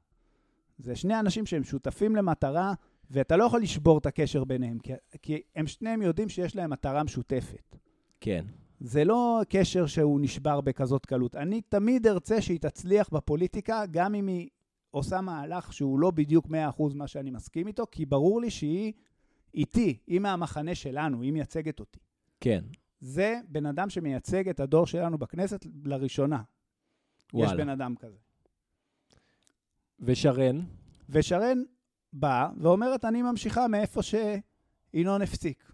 זה 0.78 0.96
שני 0.96 1.20
אנשים 1.20 1.46
שהם 1.46 1.63
שותפים 1.63 2.16
למטרה, 2.16 2.74
ואתה 3.12 3.38
לא 3.38 3.44
יכול 3.44 3.62
לשבור 3.62 3.98
את 3.98 4.06
הקשר 4.06 4.44
ביניהם, 4.44 4.80
כי, 4.80 4.94
כי 5.22 5.42
הם 5.56 5.68
שניהם 5.68 6.01
יודעים 6.01 6.30
שיש 6.30 6.56
להם 6.56 6.70
מטרה 6.70 7.04
משותפת. 7.04 7.75
כן. 8.22 8.46
זה 8.80 9.04
לא 9.04 9.42
קשר 9.50 9.86
שהוא 9.86 10.22
נשבר 10.22 10.62
בכזאת 10.62 11.06
קלות. 11.06 11.36
אני 11.36 11.62
תמיד 11.62 12.08
ארצה 12.08 12.42
שהיא 12.42 12.60
תצליח 12.60 13.10
בפוליטיקה, 13.10 13.84
גם 13.92 14.16
אם 14.16 14.28
היא 14.28 14.50
עושה 14.91 15.21
מהלך 15.21 15.74
שהוא 15.74 16.00
לא 16.00 16.12
בדיוק 16.12 16.48
100% 16.48 16.50
מה 16.95 17.07
שאני 17.07 17.31
מסכים 17.31 17.67
איתו, 17.67 17.83
כי 17.91 18.05
ברור 18.05 18.41
לי 18.41 18.50
שהיא 18.50 18.93
איתי, 19.53 19.98
היא 20.07 20.19
מהמחנה 20.19 20.75
שלנו, 20.75 21.21
היא 21.21 21.31
מייצגת 21.31 21.79
אותי. 21.79 22.00
כן. 22.39 22.63
זה 23.00 23.39
בן 23.48 23.65
אדם 23.65 23.89
שמייצג 23.89 24.50
את 24.50 24.60
הדור 24.60 24.88
שלנו 24.88 25.17
בכנסת 25.17 25.65
לראשונה. 25.86 26.41
וואלה. 27.33 27.51
יש 27.51 27.57
בן 27.57 27.69
אדם 27.69 27.95
כזה. 27.95 28.17
ושרן? 30.00 30.62
ושרן 31.10 31.63
באה 32.13 32.50
ואומרת, 32.57 33.05
אני 33.05 33.21
ממשיכה 33.21 33.67
מאיפה 33.67 34.01
שינון 34.01 35.21
הפסיק. 35.21 35.71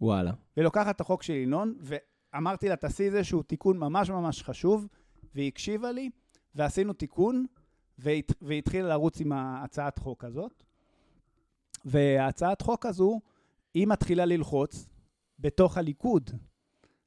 וואלה. 0.00 0.32
ולוקחת 0.56 0.96
את 0.96 1.00
החוק 1.00 1.22
של 1.22 1.32
ינון, 1.32 1.74
ואמרתי 1.80 2.68
לה, 2.68 2.76
תעשי 2.76 3.02
איזשהו 3.02 3.42
תיקון 3.42 3.78
ממש 3.78 4.10
ממש 4.10 4.42
חשוב, 4.42 4.88
והיא 5.34 5.48
הקשיבה 5.48 5.92
לי, 5.92 6.10
ועשינו 6.54 6.92
תיקון, 6.92 7.46
והת, 8.02 8.32
והתחילה 8.42 8.88
לרוץ 8.88 9.20
עם 9.20 9.32
ההצעת 9.32 9.98
חוק 9.98 10.24
הזאת. 10.24 10.64
וההצעת 11.84 12.62
חוק 12.62 12.86
הזו, 12.86 13.20
היא 13.74 13.86
מתחילה 13.86 14.24
ללחוץ 14.24 14.88
בתוך 15.38 15.78
הליכוד. 15.78 16.30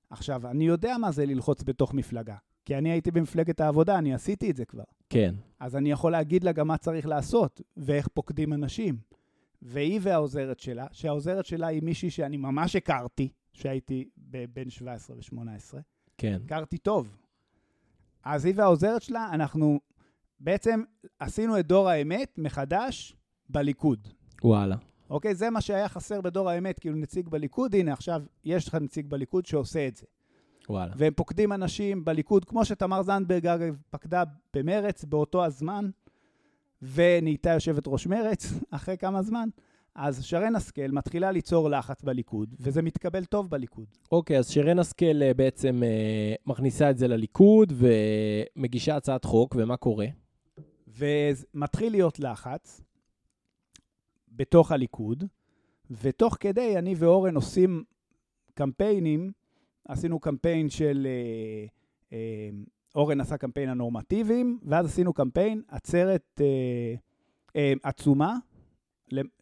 עכשיו, 0.10 0.48
אני 0.48 0.68
יודע 0.68 0.98
מה 0.98 1.12
זה 1.12 1.26
ללחוץ 1.26 1.64
בתוך 1.64 1.94
מפלגה, 1.94 2.36
כי 2.66 2.78
אני 2.78 2.92
הייתי 2.92 3.12
במפלגת 3.12 3.60
העבודה, 3.60 3.98
אני 3.98 4.14
עשיתי 4.14 4.52
את 4.52 4.56
זה 4.56 4.66
כבר. 4.66 4.84
כן. 5.10 5.36
אז 5.60 5.76
אני 5.76 5.92
יכול 5.92 6.12
להגיד 6.12 6.44
לה 6.44 6.52
גם 6.52 6.68
מה 6.68 6.78
צריך 6.78 7.08
לעשות, 7.08 7.62
ואיך 7.78 8.08
פוקדים 8.08 8.54
אנשים. 8.54 8.98
והיא 9.62 10.00
והעוזרת 10.02 10.60
שלה, 10.60 10.88
שהעוזרת 10.92 11.46
שלה 11.46 11.68
היא 11.68 11.84
מישהי 11.84 12.10
שאני 12.10 12.38
ממש 12.38 12.76
הכרתי, 12.76 13.30
שהייתי 13.54 14.10
בין 14.54 14.70
17 14.70 15.16
ו-18. 15.16 15.80
כן. 16.18 16.42
הכרתי 16.46 16.78
טוב. 16.78 17.18
אז 18.24 18.46
היא 18.46 18.54
והעוזרת 18.58 19.02
שלה, 19.02 19.30
אנחנו 19.34 19.80
בעצם 20.40 20.84
עשינו 21.20 21.60
את 21.60 21.68
דור 21.68 21.90
האמת 21.90 22.34
מחדש 22.38 23.16
בליכוד. 23.50 24.08
וואלה. 24.44 24.76
אוקיי? 25.10 25.36
זה 25.36 25.50
מה 25.50 25.62
שהיה 25.62 25.90
חסר 25.90 26.22
בדור 26.22 26.50
האמת, 26.50 26.80
כאילו 26.80 26.96
נציג 26.96 27.30
בליכוד, 27.30 27.76
הנה 27.76 27.94
עכשיו 27.94 28.22
יש 28.44 28.68
לך 28.68 28.76
נציג 28.76 29.08
בליכוד 29.10 29.46
שעושה 29.46 29.88
את 29.88 29.96
זה. 29.96 30.06
וואלה. 30.70 30.94
והם 30.98 31.14
פוקדים 31.14 31.54
אנשים 31.54 32.06
בליכוד, 32.06 32.46
כמו 32.46 32.66
שתמר 32.66 33.04
זנדברג, 33.04 33.48
אגב, 33.48 33.76
פקדה 33.90 34.24
במרץ 34.54 35.04
באותו 35.04 35.46
הזמן, 35.46 35.90
ונהייתה 36.82 37.50
יושבת 37.50 37.84
ראש 37.88 38.08
מרץ 38.08 38.54
אחרי 38.72 38.98
כמה 38.98 39.22
זמן. 39.22 39.50
אז 39.96 40.24
שרן 40.24 40.56
השכל 40.56 40.88
מתחילה 40.88 41.32
ליצור 41.32 41.70
לחץ 41.70 42.04
בליכוד, 42.04 42.56
וזה 42.60 42.82
מתקבל 42.82 43.26
טוב 43.26 43.50
בליכוד. 43.50 43.86
אוקיי, 44.12 44.38
אז 44.38 44.50
שרן 44.50 44.80
השכל 44.80 45.22
אה, 45.22 45.34
בעצם 45.34 45.84
אה, 45.84 46.34
מכניסה 46.46 46.90
את 46.90 46.98
זה 46.98 47.08
לליכוד 47.08 47.74
ומגישה 47.76 48.96
הצעת 48.96 49.26
חוק, 49.26 49.56
ומה 49.60 49.78
קורה? 49.78 50.06
ומתחיל 50.98 51.92
להיות 51.92 52.20
לחץ 52.20 52.82
בתוך 54.32 54.72
הליכוד, 54.72 55.24
ותוך 56.02 56.38
כדי 56.40 56.78
אני 56.78 56.96
ואורן 56.98 57.36
עושים 57.36 57.84
קמפיינים, 58.54 59.32
עשינו 59.86 60.20
קמפיין 60.20 60.70
של... 60.70 61.08
אה, 61.10 61.66
אה, 62.14 62.50
אורן 62.96 63.22
עשה 63.22 63.38
קמפיין 63.38 63.70
הנורמטיביים, 63.70 64.60
ואז 64.64 64.86
עשינו 64.86 65.14
קמפיין 65.14 65.62
עצרת 65.68 66.42
אה, 66.42 66.96
אה, 67.56 67.74
עצומה 67.84 68.38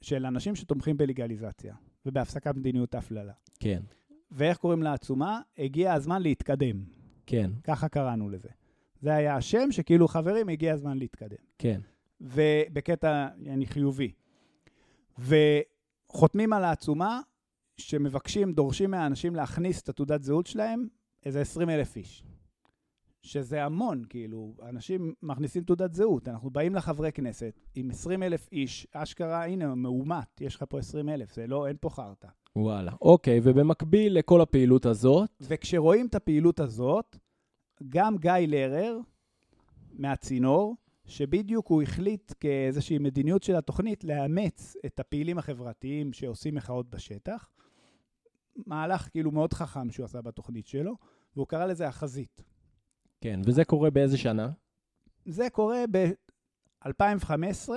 של 0.01 0.25
אנשים 0.25 0.55
שתומכים 0.55 0.97
בלגליזציה 0.97 1.75
ובהפסקת 2.05 2.55
מדיניות 2.55 2.95
ההפללה. 2.95 3.33
כן. 3.59 3.81
ואיך 4.31 4.57
קוראים 4.57 4.83
לעצומה? 4.83 5.41
הגיע 5.57 5.93
הזמן 5.93 6.21
להתקדם. 6.21 6.83
כן. 7.25 7.51
ככה 7.63 7.89
קראנו 7.89 8.29
לזה. 8.29 8.49
זה 9.03 9.15
היה 9.15 9.35
השם 9.35 9.71
שכאילו, 9.71 10.07
חברים, 10.07 10.49
הגיע 10.49 10.73
הזמן 10.73 10.97
להתקדם. 10.97 11.37
כן. 11.57 11.81
ובקטע, 12.21 13.27
אני 13.47 13.65
חיובי. 13.65 14.11
וחותמים 15.19 16.53
על 16.53 16.63
העצומה 16.63 17.21
שמבקשים, 17.77 18.53
דורשים 18.53 18.91
מהאנשים 18.91 19.35
להכניס 19.35 19.81
את 19.81 19.89
התעודת 19.89 20.23
זהות 20.23 20.47
שלהם, 20.47 20.87
איזה 21.25 21.41
20 21.41 21.69
אלף 21.69 21.95
איש. 21.95 22.23
שזה 23.21 23.63
המון, 23.63 24.03
כאילו, 24.09 24.53
אנשים 24.69 25.13
מכניסים 25.23 25.63
תעודת 25.63 25.93
זהות. 25.93 26.27
אנחנו 26.27 26.49
באים 26.49 26.75
לחברי 26.75 27.11
כנסת 27.11 27.59
עם 27.75 27.89
20 27.89 28.23
אלף 28.23 28.49
איש, 28.51 28.87
אשכרה, 28.93 29.45
הנה, 29.45 29.75
מאומת, 29.75 30.41
יש 30.41 30.55
לך 30.55 30.63
פה 30.69 30.79
20 30.79 31.09
אלף, 31.09 31.33
זה 31.33 31.47
לא, 31.47 31.67
אין 31.67 31.75
פה 31.79 31.89
חרטא. 31.89 32.27
וואלה. 32.55 32.91
אוקיי, 33.01 33.39
ובמקביל 33.43 34.17
לכל 34.17 34.41
הפעילות 34.41 34.85
הזאת... 34.85 35.29
וכשרואים 35.41 36.07
את 36.07 36.15
הפעילות 36.15 36.59
הזאת, 36.59 37.17
גם 37.89 38.17
גיא 38.17 38.31
לרר, 38.47 38.99
מהצינור, 39.91 40.75
שבדיוק 41.05 41.67
הוא 41.67 41.81
החליט 41.81 42.33
כאיזושהי 42.39 42.97
מדיניות 42.97 43.43
של 43.43 43.55
התוכנית 43.55 44.03
לאמץ 44.03 44.75
את 44.85 44.99
הפעילים 44.99 45.37
החברתיים 45.37 46.13
שעושים 46.13 46.55
מחאות 46.55 46.89
בשטח. 46.89 47.49
מהלך 48.55 49.09
כאילו 49.09 49.31
מאוד 49.31 49.53
חכם 49.53 49.91
שהוא 49.91 50.05
עשה 50.05 50.21
בתוכנית 50.21 50.67
שלו, 50.67 50.95
והוא 51.35 51.47
קרא 51.47 51.65
לזה 51.65 51.87
החזית. 51.87 52.43
כן, 53.21 53.41
וזה 53.45 53.65
קורה 53.65 53.89
באיזה 53.89 54.17
שנה? 54.17 54.51
זה 55.25 55.49
קורה 55.49 55.83
ב-2015, 55.91 57.69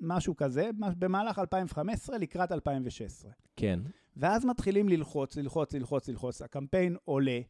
משהו 0.00 0.36
כזה, 0.36 0.70
במהלך 0.98 1.38
2015 1.38 2.18
לקראת 2.18 2.52
2016. 2.52 3.30
כן. 3.56 3.80
ואז 4.16 4.44
מתחילים 4.44 4.88
ללחוץ, 4.88 5.36
ללחוץ, 5.36 5.74
ללחוץ, 5.74 6.08
ללחוץ. 6.08 6.42
הקמפיין 6.42 6.96
עולה. 7.04 7.40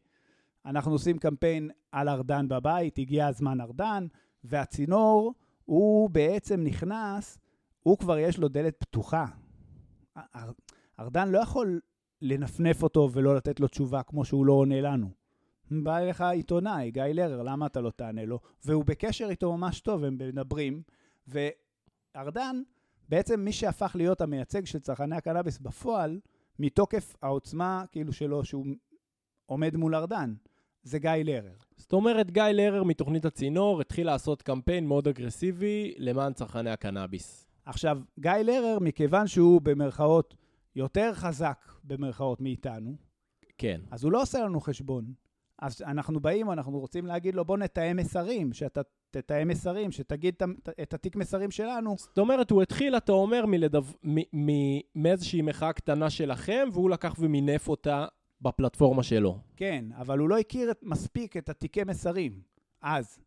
אנחנו 0.65 0.91
עושים 0.91 1.17
קמפיין 1.17 1.69
על 1.91 2.09
ארדן 2.09 2.47
בבית, 2.47 2.97
הגיע 2.97 3.27
הזמן 3.27 3.61
ארדן, 3.61 4.07
והצינור, 4.43 5.33
הוא 5.65 6.09
בעצם 6.09 6.63
נכנס, 6.63 7.37
הוא 7.83 7.97
כבר 7.97 8.17
יש 8.17 8.37
לו 8.37 8.47
דלת 8.47 8.75
פתוחה. 8.79 9.25
ארדן 10.99 11.29
לא 11.29 11.39
יכול 11.39 11.79
לנפנף 12.21 12.83
אותו 12.83 13.09
ולא 13.13 13.35
לתת 13.35 13.59
לו 13.59 13.67
תשובה 13.67 14.03
כמו 14.03 14.25
שהוא 14.25 14.45
לא 14.45 14.53
עונה 14.53 14.81
לנו. 14.81 15.09
בא 15.71 15.97
אליך 15.97 16.21
עיתונאי, 16.21 16.91
גיא 16.91 17.03
לרר, 17.03 17.43
למה 17.43 17.65
אתה 17.65 17.81
לא 17.81 17.89
תענה 17.89 18.25
לו? 18.25 18.39
והוא 18.65 18.85
בקשר 18.85 19.29
איתו 19.29 19.57
ממש 19.57 19.79
טוב, 19.79 20.03
הם 20.03 20.17
מדברים, 20.17 20.81
וארדן, 21.27 22.61
בעצם 23.09 23.39
מי 23.39 23.51
שהפך 23.51 23.91
להיות 23.95 24.21
המייצג 24.21 24.65
של 24.65 24.79
צרכני 24.79 25.15
הקנאביס 25.15 25.59
בפועל, 25.59 26.19
מתוקף 26.59 27.15
העוצמה 27.21 27.83
כאילו 27.91 28.13
שלו, 28.13 28.45
שהוא 28.45 28.65
עומד 29.45 29.75
מול 29.75 29.95
ארדן, 29.95 30.33
זה 30.83 30.99
גיא 30.99 31.11
לרר. 31.11 31.53
זאת 31.77 31.93
אומרת, 31.93 32.31
גיא 32.31 32.43
לרר 32.43 32.83
מתוכנית 32.83 33.25
הצינור 33.25 33.81
התחיל 33.81 34.07
לעשות 34.07 34.41
קמפיין 34.41 34.87
מאוד 34.87 35.07
אגרסיבי 35.07 35.93
למען 35.97 36.33
צרכני 36.33 36.69
הקנאביס. 36.69 37.47
עכשיו, 37.65 37.99
גיא 38.19 38.31
לרר, 38.31 38.77
מכיוון 38.81 39.27
שהוא 39.27 39.61
במרכאות 39.61 40.35
יותר 40.75 41.13
חזק 41.13 41.71
במרכאות 41.83 42.41
מאיתנו, 42.41 42.95
כן. 43.57 43.81
אז 43.91 44.03
הוא 44.03 44.11
לא 44.11 44.21
עושה 44.21 44.39
לנו 44.39 44.61
חשבון. 44.61 45.13
אז 45.59 45.81
אנחנו 45.81 46.19
באים, 46.19 46.51
אנחנו 46.51 46.79
רוצים 46.79 47.05
להגיד 47.05 47.35
לו, 47.35 47.45
בוא 47.45 47.57
נתאם 47.57 47.97
מסרים, 47.97 48.53
שאתה 48.53 48.81
תתאם 49.11 49.47
מסרים, 49.47 49.91
שתגיד 49.91 50.35
את 50.81 50.93
התיק 50.93 51.15
מסרים 51.15 51.51
שלנו. 51.51 51.95
זאת 51.97 52.17
אומרת, 52.17 52.51
הוא 52.51 52.61
התחיל, 52.61 52.97
אתה 52.97 53.11
אומר, 53.11 53.45
מלדו... 53.45 53.81
מאיזושהי 54.95 55.41
מחאה 55.41 55.73
קטנה 55.73 56.09
שלכם, 56.09 56.69
והוא 56.73 56.89
לקח 56.89 57.15
ומינף 57.19 57.67
אותה 57.67 58.05
בפלטפורמה 58.41 59.03
שלו. 59.03 59.39
כן, 59.55 59.85
אבל 59.95 60.19
הוא 60.19 60.29
לא 60.29 60.37
הכיר 60.37 60.71
מספיק 60.81 61.37
את 61.37 61.49
התיקי 61.49 61.83
מסרים, 61.83 62.41
אז. 62.81 63.19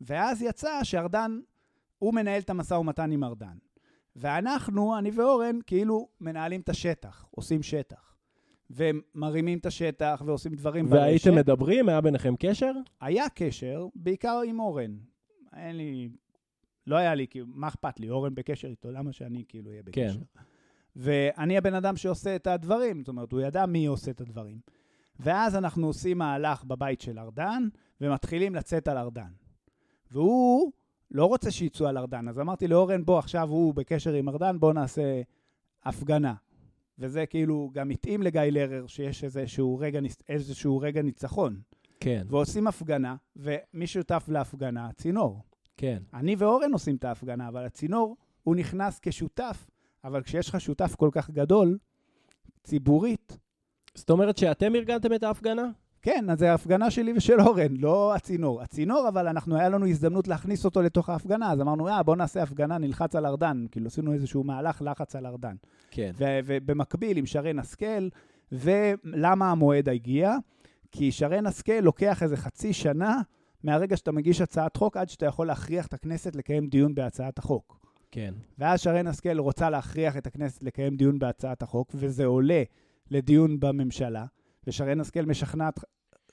ואז 0.00 0.42
יצא 0.42 0.84
שארדן, 0.84 1.40
הוא 1.98 2.14
מנהל 2.14 2.40
את 2.40 2.50
המשא 2.50 2.74
ומתן 2.74 3.12
עם 3.12 3.24
ארדן. 3.24 3.56
ואנחנו, 4.16 4.98
אני 4.98 5.10
ואורן, 5.10 5.58
כאילו 5.66 6.08
מנהלים 6.20 6.60
את 6.60 6.68
השטח, 6.68 7.26
עושים 7.30 7.62
שטח. 7.62 8.16
ומרימים 8.70 9.58
את 9.58 9.66
השטח 9.66 10.22
ועושים 10.26 10.54
דברים 10.54 10.86
והייתם 10.88 11.12
ברשת. 11.12 11.26
והייתם 11.26 11.40
מדברים? 11.40 11.88
היה 11.88 12.00
ביניכם 12.00 12.34
קשר? 12.38 12.72
היה 13.00 13.28
קשר, 13.28 13.86
בעיקר 13.94 14.40
עם 14.46 14.60
אורן. 14.60 14.96
אין 15.56 15.76
לי... 15.76 16.08
לא 16.86 16.96
היה 16.96 17.14
לי, 17.14 17.26
כאילו, 17.26 17.46
מה 17.48 17.68
אכפת 17.68 18.00
לי? 18.00 18.10
אורן 18.10 18.34
בקשר 18.34 18.68
איתו, 18.68 18.90
למה 18.90 19.12
שאני 19.12 19.44
כאילו 19.48 19.70
אהיה 19.70 19.82
בקשר? 19.82 20.18
כן. 20.34 20.42
ואני 20.96 21.58
הבן 21.58 21.74
אדם 21.74 21.96
שעושה 21.96 22.36
את 22.36 22.46
הדברים, 22.46 23.00
זאת 23.00 23.08
אומרת, 23.08 23.32
הוא 23.32 23.40
ידע 23.40 23.66
מי 23.66 23.86
עושה 23.86 24.10
את 24.10 24.20
הדברים. 24.20 24.58
ואז 25.20 25.56
אנחנו 25.56 25.86
עושים 25.86 26.18
מהלך 26.18 26.64
בבית 26.64 27.00
של 27.00 27.18
ארדן, 27.18 27.68
ומתחילים 28.00 28.54
לצאת 28.54 28.88
על 28.88 28.98
ארדן. 28.98 29.32
והוא 30.10 30.72
לא 31.10 31.26
רוצה 31.26 31.50
שיצאו 31.50 31.86
על 31.86 31.98
ארדן, 31.98 32.28
אז 32.28 32.40
אמרתי 32.40 32.68
לאורן, 32.68 33.04
בוא, 33.04 33.18
עכשיו 33.18 33.48
הוא 33.48 33.74
בקשר 33.74 34.12
עם 34.12 34.28
ארדן, 34.28 34.60
בוא 34.60 34.72
נעשה 34.72 35.22
הפגנה. 35.84 36.34
וזה 36.98 37.26
כאילו 37.26 37.70
גם 37.74 37.90
התאים 37.90 38.22
לגיא 38.22 38.40
לרר 38.40 38.86
שיש 38.86 39.24
איזשהו 39.24 39.78
רגע, 39.78 40.00
איזשהו 40.28 40.78
רגע 40.78 41.02
ניצחון. 41.02 41.60
כן. 42.00 42.26
ועושים 42.28 42.66
הפגנה, 42.66 43.16
ומי 43.36 43.86
שותף 43.86 44.24
להפגנה? 44.28 44.86
הצינור. 44.86 45.42
כן. 45.76 46.02
אני 46.14 46.34
ואורן 46.38 46.72
עושים 46.72 46.96
את 46.96 47.04
ההפגנה, 47.04 47.48
אבל 47.48 47.64
הצינור, 47.64 48.16
הוא 48.42 48.56
נכנס 48.56 48.98
כשותף, 49.02 49.70
אבל 50.04 50.22
כשיש 50.22 50.48
לך 50.48 50.60
שותף 50.60 50.94
כל 50.94 51.08
כך 51.12 51.30
גדול, 51.30 51.78
ציבורית... 52.64 53.38
זאת 53.94 54.10
אומרת 54.10 54.38
שאתם 54.38 54.74
ארגנתם 54.74 55.14
את 55.14 55.22
ההפגנה? 55.22 55.70
כן, 56.02 56.30
אז 56.30 56.38
זה 56.38 56.50
ההפגנה 56.50 56.90
שלי 56.90 57.12
ושל 57.16 57.40
אורן, 57.40 57.76
לא 57.76 58.14
הצינור. 58.14 58.62
הצינור, 58.62 59.08
אבל 59.08 59.28
אנחנו, 59.28 59.56
היה 59.56 59.68
לנו 59.68 59.86
הזדמנות 59.86 60.28
להכניס 60.28 60.64
אותו 60.64 60.82
לתוך 60.82 61.08
ההפגנה, 61.08 61.52
אז 61.52 61.60
אמרנו, 61.60 61.88
אה, 61.88 62.02
בוא 62.02 62.16
נעשה 62.16 62.42
הפגנה, 62.42 62.78
נלחץ 62.78 63.16
על 63.16 63.26
ארדן. 63.26 63.66
כאילו, 63.70 63.86
עשינו 63.86 64.12
איזשהו 64.12 64.44
מהלך 64.44 64.82
לחץ 64.84 65.16
על 65.16 65.26
ארדן. 65.26 65.54
כן. 65.90 66.12
ובמקביל 66.18 67.16
עם 67.16 67.26
שרן 67.26 67.58
השכל, 67.58 68.08
ולמה 68.52 69.50
המועד 69.50 69.88
הגיע? 69.88 70.36
כי 70.92 71.12
שרן 71.12 71.46
השכל 71.46 71.80
לוקח 71.82 72.22
איזה 72.22 72.36
חצי 72.36 72.72
שנה 72.72 73.20
מהרגע 73.64 73.96
שאתה 73.96 74.12
מגיש 74.12 74.40
הצעת 74.40 74.76
חוק 74.76 74.96
עד 74.96 75.08
שאתה 75.08 75.26
יכול 75.26 75.46
להכריח 75.46 75.86
את 75.86 75.94
הכנסת 75.94 76.36
לקיים 76.36 76.66
דיון 76.66 76.94
בהצעת 76.94 77.38
החוק. 77.38 77.81
כן. 78.12 78.34
ואז 78.58 78.80
שרן 78.80 79.06
השכל 79.06 79.38
רוצה 79.38 79.70
להכריח 79.70 80.16
את 80.16 80.26
הכנסת 80.26 80.62
לקיים 80.62 80.96
דיון 80.96 81.18
בהצעת 81.18 81.62
החוק, 81.62 81.90
וזה 81.94 82.24
עולה 82.24 82.62
לדיון 83.10 83.60
בממשלה, 83.60 84.24
ושרן 84.66 85.00
השכל 85.00 85.22
משכנעת 85.22 85.80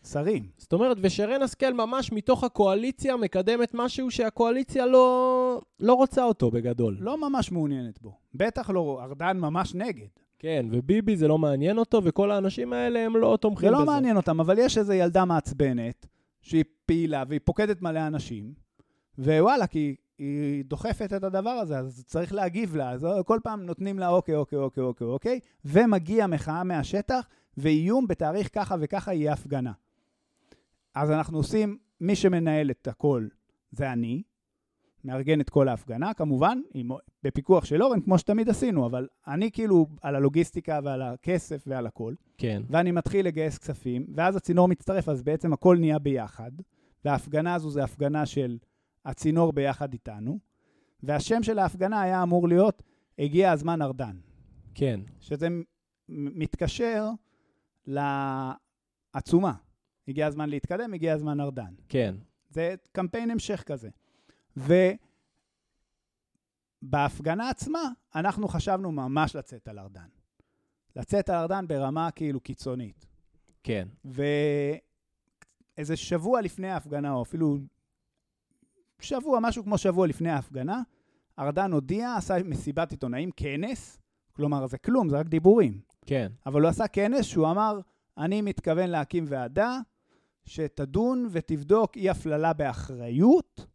שרים. 0.07 0.49
זאת 0.57 0.73
אומרת, 0.73 0.97
ושרן 1.01 1.41
השכל 1.41 1.73
ממש 1.73 2.11
מתוך 2.11 2.43
הקואליציה 2.43 3.17
מקדמת 3.17 3.71
משהו 3.73 4.11
שהקואליציה 4.11 4.85
לא, 4.85 5.61
לא 5.79 5.93
רוצה 5.93 6.23
אותו 6.23 6.51
בגדול. 6.51 6.97
לא 6.99 7.29
ממש 7.29 7.51
מעוניינת 7.51 8.01
בו. 8.01 8.17
בטח 8.33 8.69
לא, 8.69 8.99
ארדן 9.03 9.37
ממש 9.37 9.75
נגד. 9.75 10.07
כן, 10.39 10.65
וביבי 10.71 11.15
זה 11.15 11.27
לא 11.27 11.37
מעניין 11.37 11.77
אותו, 11.77 12.03
וכל 12.03 12.31
האנשים 12.31 12.73
האלה 12.73 12.99
הם 13.05 13.17
לא 13.17 13.37
תומכים 13.41 13.69
בזה. 13.69 13.77
זה 13.77 13.85
לא 13.85 13.91
מעניין 13.91 14.17
אותם, 14.17 14.39
אבל 14.39 14.57
יש 14.59 14.77
איזו 14.77 14.93
ילדה 14.93 15.25
מעצבנת, 15.25 16.05
שהיא 16.41 16.63
פעילה 16.85 17.23
והיא 17.27 17.39
פוקדת 17.43 17.81
מלא 17.81 18.07
אנשים, 18.07 18.53
ווואלה, 19.17 19.67
כי 19.67 19.95
היא 20.19 20.65
דוחפת 20.65 21.13
את 21.15 21.23
הדבר 21.23 21.49
הזה, 21.49 21.77
אז 21.77 22.03
צריך 22.07 22.33
להגיב 22.33 22.75
לה. 22.75 22.91
אז 22.91 23.07
כל 23.25 23.39
פעם 23.43 23.65
נותנים 23.65 23.99
לה 23.99 24.09
אוקיי, 24.09 24.35
אוקיי, 24.35 24.59
אוקיי, 24.59 24.83
אוקיי, 24.83 25.07
אוקיי, 25.07 25.39
ומגיע 25.65 26.27
מחאה 26.27 26.63
מהשטח, 26.63 27.27
ואיום 27.57 28.07
בתאריך 28.07 28.49
ככה 28.53 28.75
וככה 28.79 29.13
יהיה 29.13 29.33
הפגנה. 29.33 29.71
אז 30.95 31.11
אנחנו 31.11 31.37
עושים, 31.37 31.77
מי 32.01 32.15
שמנהל 32.15 32.71
את 32.71 32.87
הכל 32.87 33.27
זה 33.71 33.93
אני, 33.93 34.21
מארגן 35.03 35.41
את 35.41 35.49
כל 35.49 35.67
ההפגנה, 35.67 36.13
כמובן, 36.13 36.61
עם, 36.73 36.89
בפיקוח 37.23 37.65
של 37.65 37.83
אורן, 37.83 38.01
כמו 38.01 38.17
שתמיד 38.17 38.49
עשינו, 38.49 38.85
אבל 38.85 39.07
אני 39.27 39.51
כאילו 39.51 39.87
על 40.01 40.15
הלוגיסטיקה 40.15 40.79
ועל 40.83 41.01
הכסף 41.01 41.63
ועל 41.67 41.87
הכל. 41.87 42.13
כן. 42.37 42.61
ואני 42.69 42.91
מתחיל 42.91 43.25
לגייס 43.25 43.57
כספים, 43.57 44.05
ואז 44.15 44.35
הצינור 44.35 44.67
מצטרף, 44.67 45.09
אז 45.09 45.23
בעצם 45.23 45.53
הכל 45.53 45.77
נהיה 45.79 45.99
ביחד. 45.99 46.51
וההפגנה 47.05 47.53
הזו 47.53 47.69
זה 47.69 47.83
הפגנה 47.83 48.25
של 48.25 48.57
הצינור 49.05 49.53
ביחד 49.53 49.93
איתנו, 49.93 50.39
והשם 51.03 51.43
של 51.43 51.59
ההפגנה 51.59 52.01
היה 52.01 52.23
אמור 52.23 52.47
להיות 52.47 52.83
הגיע 53.19 53.51
הזמן 53.51 53.81
ארדן. 53.81 54.19
כן. 54.75 54.99
שזה 55.19 55.47
מתקשר 56.09 57.09
לעצומה. 57.87 59.53
הגיע 60.07 60.27
הזמן 60.27 60.49
להתקדם, 60.49 60.93
הגיע 60.93 61.13
הזמן 61.13 61.39
ארדן. 61.39 61.73
כן. 61.89 62.15
זה 62.49 62.75
קמפיין 62.91 63.31
המשך 63.31 63.63
כזה. 63.65 63.89
ובהפגנה 66.83 67.49
עצמה, 67.49 67.91
אנחנו 68.15 68.47
חשבנו 68.47 68.91
ממש 68.91 69.35
לצאת 69.35 69.67
על 69.67 69.79
ארדן. 69.79 70.07
לצאת 70.95 71.29
על 71.29 71.35
ארדן 71.35 71.67
ברמה 71.67 72.11
כאילו 72.11 72.39
קיצונית. 72.39 73.05
כן. 73.63 73.87
ואיזה 74.05 75.95
שבוע 75.95 76.41
לפני 76.41 76.69
ההפגנה, 76.69 77.11
או 77.11 77.21
אפילו 77.21 77.57
שבוע, 79.01 79.39
משהו 79.41 79.63
כמו 79.63 79.77
שבוע 79.77 80.07
לפני 80.07 80.29
ההפגנה, 80.29 80.81
ארדן 81.39 81.71
הודיע, 81.71 82.15
עשה 82.15 82.43
מסיבת 82.45 82.91
עיתונאים, 82.91 83.31
כנס, 83.37 83.99
כלומר 84.33 84.67
זה 84.67 84.77
כלום, 84.77 85.09
זה 85.09 85.19
רק 85.19 85.27
דיבורים. 85.27 85.79
כן. 86.05 86.31
אבל 86.45 86.61
הוא 86.61 86.69
עשה 86.69 86.87
כנס 86.87 87.25
שהוא 87.25 87.51
אמר, 87.51 87.79
אני 88.17 88.41
מתכוון 88.41 88.89
להקים 88.89 89.25
ועדה 89.27 89.79
שתדון 90.45 91.27
ותבדוק 91.31 91.97
אי 91.97 92.09
הפללה 92.09 92.53
באחריות. 92.53 93.65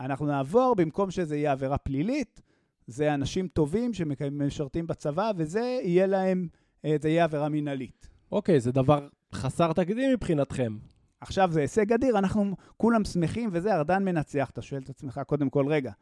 אנחנו 0.00 0.26
נעבור, 0.26 0.74
במקום 0.76 1.10
שזה 1.10 1.36
יהיה 1.36 1.52
עבירה 1.52 1.78
פלילית, 1.78 2.40
זה 2.86 3.14
אנשים 3.14 3.48
טובים 3.48 3.94
שמשרתים 3.94 4.86
בצבא, 4.86 5.30
וזה 5.36 5.78
יהיה 5.82 6.06
להם, 6.06 6.48
אה, 6.84 6.96
זה 7.02 7.08
יהיה 7.08 7.24
עבירה 7.24 7.48
מינהלית. 7.48 8.08
אוקיי, 8.32 8.60
זה 8.60 8.72
דבר 8.72 9.08
חסר 9.32 9.72
תקדים 9.72 10.12
מבחינתכם. 10.12 10.76
עכשיו 11.20 11.48
זה 11.52 11.60
הישג 11.60 11.92
אדיר, 11.92 12.18
אנחנו 12.18 12.56
כולם 12.76 13.04
שמחים 13.04 13.50
וזה, 13.52 13.74
ארדן 13.74 14.04
מנצח. 14.04 14.50
אתה 14.50 14.62
שואל 14.62 14.82
את 14.82 14.90
עצמך 14.90 15.20
קודם 15.26 15.50
כל, 15.50 15.66
רגע, 15.68 15.92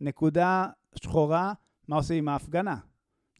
נקודה 0.00 0.66
שחורה, 0.94 1.52
מה 1.88 1.96
עושים 1.96 2.18
עם 2.18 2.28
ההפגנה? 2.28 2.76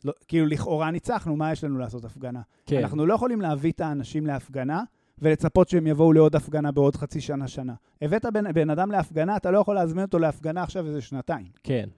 לא, 0.04 0.12
כאילו, 0.28 0.46
לכאורה 0.46 0.90
ניצחנו, 0.90 1.36
מה 1.36 1.52
יש 1.52 1.64
לנו 1.64 1.78
לעשות 1.78 2.04
הפגנה? 2.04 2.40
כן. 2.66 2.78
אנחנו 2.82 3.06
לא 3.06 3.14
יכולים 3.14 3.40
להביא 3.40 3.72
את 3.72 3.80
האנשים 3.80 4.26
להפגנה 4.26 4.82
ולצפות 5.18 5.68
שהם 5.68 5.86
יבואו 5.86 6.12
לעוד 6.12 6.36
הפגנה 6.36 6.72
בעוד 6.72 6.96
חצי 6.96 7.20
שנה, 7.20 7.48
שנה. 7.48 7.74
הבאת 8.02 8.26
בן, 8.26 8.52
בן 8.52 8.70
אדם 8.70 8.90
להפגנה, 8.90 9.36
אתה 9.36 9.50
לא 9.50 9.58
יכול 9.58 9.74
להזמין 9.74 10.04
אותו 10.04 10.18
להפגנה 10.18 10.62
עכשיו 10.62 10.86
איזה 10.86 11.00
שנתיים. 11.00 11.46
כן. 11.62 11.88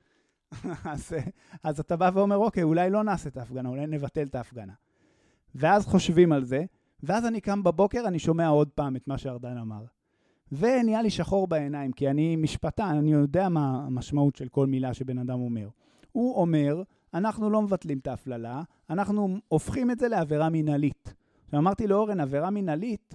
אז, 0.85 1.13
אז 1.63 1.81
אתה 1.81 1.97
בא 1.97 2.11
ואומר, 2.15 2.37
אוקיי, 2.37 2.63
אולי 2.63 2.91
לא 2.91 3.05
נעשה 3.05 3.29
את 3.29 3.37
ההפגנה, 3.37 3.69
אולי 3.69 3.87
נבטל 3.87 4.23
את 4.23 4.35
ההפגנה. 4.35 4.73
ואז 5.55 5.87
חושבים 5.87 6.33
על 6.33 6.45
זה, 6.45 6.65
ואז 7.07 7.27
אני 7.27 7.41
קם 7.41 7.63
בבוקר, 7.63 8.03
אני 8.07 8.19
שומע 8.19 8.49
עוד 8.49 8.69
פעם 8.69 8.97
את 8.97 9.09
מה 9.09 9.19
שארדן 9.19 9.59
אמר. 9.59 9.85
ונהיה 10.53 11.03
לי 11.03 11.11
שחור 11.11 11.47
בעיניים, 11.47 11.93
כי 11.93 12.11
אני 12.11 12.37
משפטן, 12.37 12.97
אני 12.97 13.13
יודע 13.13 13.49
מה 13.49 13.85
המשמעות 13.87 14.37
של 14.37 14.49
כל 14.49 14.67
מילה 14.67 14.95
שבן 14.95 15.19
אדם 15.19 15.41
אומר. 15.41 15.69
הוא 16.13 16.35
אומר, 16.37 16.83
אנחנו 17.15 17.51
לא 17.51 17.63
מבטלים 17.63 17.99
את 17.99 18.07
ההפללה, 18.07 18.63
אנחנו 18.91 19.39
הופכים 19.49 19.91
את 19.91 19.99
זה 19.99 20.09
לעבירה 20.09 20.49
מינהלית. 20.49 21.15
ואמרתי 21.53 21.87
לאורן, 21.87 22.21
עבירה 22.21 22.51
מינהלית, 22.51 23.15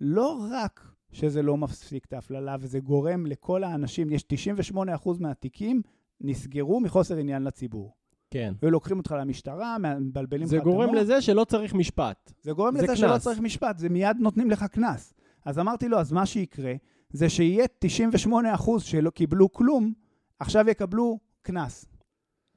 לא 0.00 0.46
רק 0.50 0.92
שזה 1.12 1.42
לא 1.42 1.56
מפסיק 1.56 2.04
את 2.04 2.12
ההפללה 2.12 2.56
וזה 2.60 2.80
גורם 2.80 3.26
לכל 3.26 3.64
האנשים, 3.64 4.10
יש 4.10 4.24
98% 4.74 4.76
מהתיקים 5.20 5.82
נסגרו 6.20 6.80
מחוסר 6.80 7.16
עניין 7.16 7.42
לציבור. 7.42 7.94
כן. 8.30 8.54
ולוקחים 8.62 8.98
אותך 8.98 9.14
למשטרה, 9.20 9.76
מבלבלים 10.00 10.46
לך 10.46 10.48
את 10.48 10.52
המוח. 10.52 10.64
זה 10.64 10.70
גורם 10.70 10.94
לזה 10.94 11.20
שלא 11.20 11.44
צריך 11.44 11.74
משפט. 11.74 12.32
זה 12.42 12.52
גורם 12.52 12.76
זה 12.76 12.78
לזה 12.78 12.86
כנס. 12.86 12.98
שלא 12.98 13.18
צריך 13.18 13.40
משפט, 13.40 13.78
זה 13.78 13.88
מיד 13.88 14.16
נותנים 14.20 14.50
לך 14.50 14.64
קנס. 14.64 15.14
אז 15.44 15.58
אמרתי 15.58 15.88
לו, 15.88 15.98
אז 15.98 16.12
מה 16.12 16.26
שיקרה, 16.26 16.72
זה 17.12 17.28
שיהיה 17.28 17.64
98% 18.26 18.28
שלא 18.78 19.10
קיבלו 19.10 19.52
כלום, 19.52 19.92
עכשיו 20.38 20.68
יקבלו 20.70 21.18
קנס. 21.42 21.86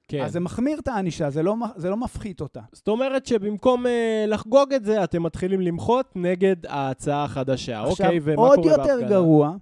כן. 0.08 0.24
אז 0.24 0.32
זה 0.32 0.40
מחמיר 0.40 0.80
את 0.80 0.88
הענישה, 0.88 1.30
זה, 1.30 1.44
לא, 1.44 1.56
זה 1.76 1.90
לא 1.90 1.98
מפחית 1.98 2.42
אותה. 2.42 2.62
זאת 2.72 2.88
אומרת 2.88 3.26
שבמקום 3.26 3.86
uh, 3.86 3.90
לחגוג 4.28 4.74
את 4.74 4.86
זה, 4.86 5.04
אתם 5.04 5.24
מתחילים 5.24 5.62
למחות 5.62 6.16
נגד 6.16 6.66
ההצעה 6.66 7.24
החדשה, 7.24 7.82
עכשיו, 7.82 8.06
אוקיי? 8.06 8.20
ומה 8.24 8.36
קורה 8.36 8.56
בהפגנה? 8.58 8.76
עוד 8.76 8.90
יותר 8.90 9.10
גרוע, 9.10 9.56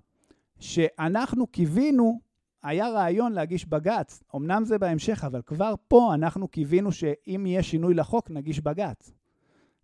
שאנחנו 0.60 1.48
קיווינו, 1.48 2.20
היה 2.64 2.90
רעיון 2.90 3.34
להגיש 3.34 3.66
בג"ץ. 3.66 4.24
אמנם 4.36 4.66
זה 4.66 4.78
בהמשך, 4.78 5.24
אבל 5.24 5.42
כבר 5.42 5.74
פה 5.88 6.14
אנחנו 6.14 6.48
קיווינו 6.48 6.92
שאם 6.92 7.44
יהיה 7.46 7.64
שינוי 7.64 7.94
לחוק, 7.94 8.32
נגיש 8.32 8.60
בג"ץ. 8.60 9.12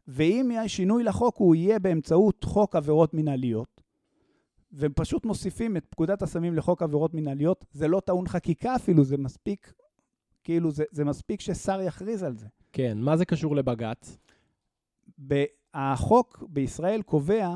ואם 0.07 0.49
יהיה 0.51 0.67
שינוי 0.67 1.03
לחוק, 1.03 1.37
הוא 1.37 1.55
יהיה 1.55 1.79
באמצעות 1.79 2.43
חוק 2.43 2.75
עבירות 2.75 3.13
מנהליות. 3.13 3.81
ופשוט 4.73 5.25
מוסיפים 5.25 5.77
את 5.77 5.85
פקודת 5.89 6.21
הסמים 6.21 6.55
לחוק 6.55 6.83
עבירות 6.83 7.13
מנהליות. 7.13 7.65
זה 7.71 7.87
לא 7.87 7.99
טעון 7.99 8.27
חקיקה 8.27 8.75
אפילו, 8.75 9.03
זה 9.03 9.17
מספיק 9.17 9.73
כאילו, 10.45 10.71
זה, 10.71 10.83
זה 10.91 11.05
מספיק 11.05 11.41
ששר 11.41 11.81
יכריז 11.81 12.23
על 12.23 12.35
זה. 12.35 12.47
כן, 12.73 12.97
מה 13.01 13.17
זה 13.17 13.25
קשור 13.25 13.55
לבג"ץ? 13.55 14.17
החוק 15.73 16.43
בישראל 16.49 17.01
קובע 17.01 17.55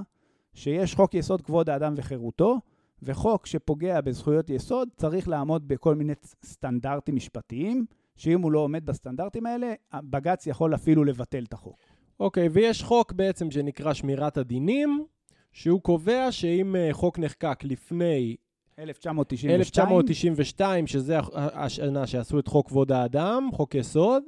שיש 0.54 0.96
חוק 0.96 1.14
יסוד 1.14 1.42
כבוד 1.42 1.70
האדם 1.70 1.94
וחירותו, 1.98 2.60
וחוק 3.04 3.46
שפוגע 3.46 4.02
בזכויות 4.02 4.50
יסוד 4.50 4.90
צריך 4.98 5.28
לעמוד 5.28 5.68
בכל 5.68 5.96
מיני 5.96 6.14
סטנדרטים 6.46 7.16
משפטיים, 7.16 7.86
שאם 8.16 8.42
הוא 8.42 8.52
לא 8.52 8.60
עומד 8.60 8.86
בסטנדרטים 8.86 9.46
האלה, 9.46 9.74
בג"ץ 9.96 10.48
יכול 10.48 10.76
אפילו 10.76 11.04
לבטל 11.04 11.44
את 11.44 11.54
החוק. 11.54 11.78
אוקיי, 12.20 12.48
okay, 12.48 12.50
ויש 12.54 12.84
חוק 12.84 13.12
בעצם 13.12 13.52
שנקרא 13.52 13.94
שמירת 13.94 14.38
הדינים, 14.38 15.06
שהוא 15.52 15.82
קובע 15.82 16.32
שאם 16.32 16.76
אה, 16.76 16.90
חוק 16.92 17.20
נחקק 17.20 17.64
לפני 17.64 18.36
1992. 18.80 19.60
1992, 19.60 20.88
שזה 20.88 21.20
השנה 21.34 22.08
שעשו 22.08 22.40
את 22.40 22.48
חוק 22.48 22.68
כבוד 22.68 22.92
האדם, 22.92 23.50
חוק 23.54 23.76
יסוד, 23.76 24.24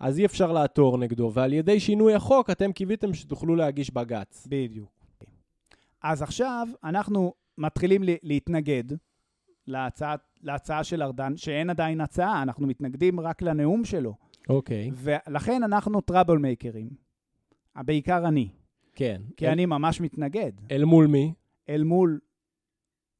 אז 0.00 0.18
אי 0.18 0.24
אפשר 0.26 0.52
לעתור 0.52 0.98
נגדו, 0.98 1.30
ועל 1.34 1.52
ידי 1.52 1.80
שינוי 1.80 2.14
החוק 2.14 2.50
אתם 2.50 2.72
קיוויתם 2.72 3.14
שתוכלו 3.14 3.56
להגיש 3.56 3.90
בג"ץ. 3.90 4.46
בדיוק. 4.50 4.90
אז 6.02 6.22
עכשיו 6.22 6.68
אנחנו 6.84 7.32
מתחילים 7.58 8.02
להתנגד 8.22 8.84
להצעה, 9.66 10.14
להצעה 10.42 10.84
של 10.84 11.02
ארדן, 11.02 11.36
שאין 11.36 11.70
עדיין 11.70 12.00
הצעה, 12.00 12.42
אנחנו 12.42 12.66
מתנגדים 12.66 13.20
רק 13.20 13.42
לנאום 13.42 13.84
שלו. 13.84 14.14
אוקיי. 14.48 14.90
ולכן 14.94 15.62
אנחנו 15.62 16.00
טראבל 16.00 16.38
מייקרים. 16.38 16.90
בעיקר 17.76 18.28
אני, 18.28 18.48
כן. 18.94 19.22
כי 19.36 19.46
אל, 19.46 19.50
אני 19.52 19.66
ממש 19.66 20.00
מתנגד. 20.00 20.52
אל 20.70 20.84
מול 20.84 21.06
מי? 21.06 21.34
אל 21.68 21.84
מול 21.84 22.20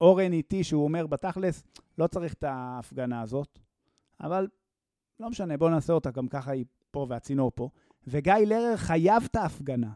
אורן 0.00 0.32
איתי, 0.32 0.64
שהוא 0.64 0.84
אומר, 0.84 1.06
בתכלס, 1.06 1.64
לא 1.98 2.06
צריך 2.06 2.34
את 2.34 2.44
ההפגנה 2.44 3.20
הזאת, 3.20 3.58
אבל 4.20 4.48
לא 5.20 5.30
משנה, 5.30 5.56
בואו 5.56 5.70
נעשה 5.70 5.92
אותה, 5.92 6.10
גם 6.10 6.28
ככה 6.28 6.52
היא 6.52 6.64
פה 6.90 7.06
והצינור 7.08 7.52
פה. 7.54 7.68
וגיא 8.06 8.34
לרר 8.34 8.76
חייב 8.76 9.22
את 9.30 9.36
ההפגנה, 9.36 9.92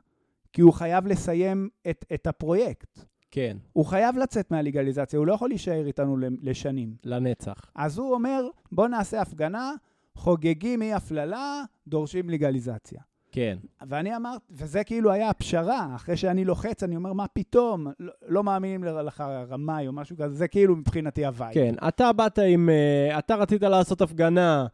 כי 0.52 0.60
הוא 0.60 0.72
חייב 0.72 1.06
לסיים 1.06 1.68
את, 1.90 2.04
את 2.14 2.26
הפרויקט. 2.26 3.04
כן, 3.36 3.56
הוא 3.72 3.84
חייב 3.86 4.18
לצאת 4.18 4.50
מהלגליזציה, 4.50 5.18
הוא 5.18 5.26
לא 5.26 5.32
יכול 5.32 5.48
להישאר 5.48 5.86
איתנו 5.86 6.16
לשנים. 6.42 6.94
לנצח. 7.04 7.70
אז 7.74 7.98
הוא 7.98 8.14
אומר, 8.14 8.48
בואו 8.72 8.88
נעשה 8.88 9.20
הפגנה, 9.20 9.72
חוגגים 10.14 10.82
אי 10.82 10.92
הפללה, 10.92 11.62
דורשים 11.88 12.30
לגליזציה. 12.30 13.00
כן. 13.32 13.58
ואני 13.88 14.16
אמרתי, 14.16 14.44
וזה 14.50 14.84
כאילו 14.84 15.12
היה 15.12 15.30
הפשרה, 15.30 15.88
אחרי 15.94 16.16
שאני 16.16 16.44
לוחץ, 16.44 16.82
אני 16.82 16.96
אומר, 16.96 17.12
מה 17.12 17.28
פתאום? 17.28 17.86
לא, 18.00 18.12
לא 18.28 18.44
מאמינים 18.44 18.84
לך 18.84 19.24
רמאי 19.48 19.86
או 19.86 19.92
משהו 19.92 20.16
כזה, 20.16 20.34
זה 20.34 20.48
כאילו 20.48 20.76
מבחינתי 20.76 21.26
ה 21.26 21.31
vibe. 21.31 21.54
כן, 21.54 21.74
אתה 21.88 22.12
באת 22.12 22.38
עם... 22.38 22.68
אה, 22.68 23.18
אתה 23.18 23.34
רצית 23.34 23.62
לעשות 23.62 24.00
הפגנה, 24.00 24.66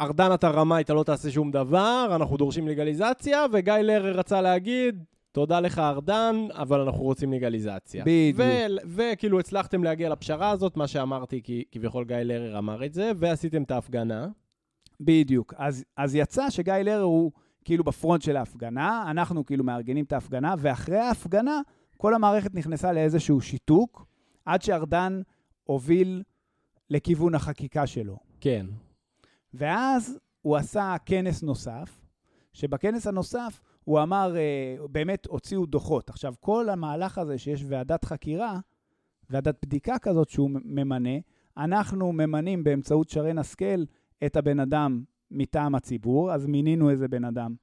ארדן 0.00 0.34
אתה 0.34 0.48
רמאי, 0.50 0.82
אתה 0.82 0.94
לא 0.94 1.02
תעשה 1.02 1.30
שום 1.30 1.50
דבר, 1.50 2.12
אנחנו 2.14 2.36
דורשים 2.36 2.68
לגליזציה, 2.68 3.44
וגיא 3.52 3.74
לרר 3.74 4.18
רצה 4.18 4.40
להגיד, 4.40 5.04
תודה 5.32 5.60
לך 5.60 5.78
ארדן, 5.78 6.36
אבל 6.52 6.80
אנחנו 6.80 7.02
רוצים 7.02 7.32
לגליזציה. 7.32 8.04
בדיוק. 8.06 8.40
וכאילו 8.86 9.40
הצלחתם 9.40 9.84
להגיע 9.84 10.08
לפשרה 10.08 10.50
הזאת, 10.50 10.76
מה 10.76 10.86
שאמרתי, 10.86 11.42
כי 11.42 11.64
כביכול 11.72 12.04
גיא 12.04 12.16
לרר 12.16 12.58
אמר 12.58 12.84
את 12.84 12.94
זה, 12.94 13.12
ועשיתם 13.16 13.62
את 13.62 13.70
ההפגנה. 13.70 14.28
בדיוק. 15.00 15.54
אז, 15.56 15.84
אז 15.96 16.14
יצא 16.14 16.50
שגיא 16.50 16.74
לרר 16.74 17.02
הוא 17.02 17.32
כאילו 17.64 17.84
בפרונט 17.84 18.22
של 18.22 18.36
ההפגנה, 18.36 19.04
אנחנו 19.10 19.46
כאילו 19.46 19.64
מארגנים 19.64 20.04
את 20.04 20.12
ההפגנה, 20.12 20.54
ואחרי 20.58 20.98
ההפגנה 20.98 21.60
כל 21.96 22.14
המערכת 22.14 22.54
נכנסה 22.54 22.92
לאיזשהו 22.92 23.40
שיתוק, 23.40 24.06
עד 24.44 24.62
שארדן 24.62 25.20
הוביל 25.64 26.22
לכיוון 26.90 27.34
החקיקה 27.34 27.86
שלו. 27.86 28.18
כן. 28.40 28.66
ואז 29.54 30.18
הוא 30.42 30.56
עשה 30.56 30.96
כנס 31.06 31.42
נוסף, 31.42 32.00
שבכנס 32.52 33.06
הנוסף 33.06 33.60
הוא 33.84 34.02
אמר, 34.02 34.36
אה, 34.36 34.76
באמת 34.88 35.26
הוציאו 35.26 35.66
דוחות. 35.66 36.10
עכשיו, 36.10 36.34
כל 36.40 36.68
המהלך 36.68 37.18
הזה 37.18 37.38
שיש 37.38 37.64
ועדת 37.68 38.04
חקירה, 38.04 38.60
ועדת 39.30 39.56
בדיקה 39.66 39.98
כזאת 39.98 40.28
שהוא 40.28 40.50
ממנה, 40.64 41.18
אנחנו 41.56 42.12
ממנים 42.12 42.64
באמצעות 42.64 43.08
שרן 43.08 43.38
השכל 43.38 43.84
את 44.26 44.36
הבן 44.36 44.60
אדם 44.60 45.02
מטעם 45.30 45.74
הציבור, 45.74 46.32
אז 46.32 46.46
מינינו 46.46 46.90
איזה 46.90 47.08
בן 47.08 47.24
אדם 47.24 47.54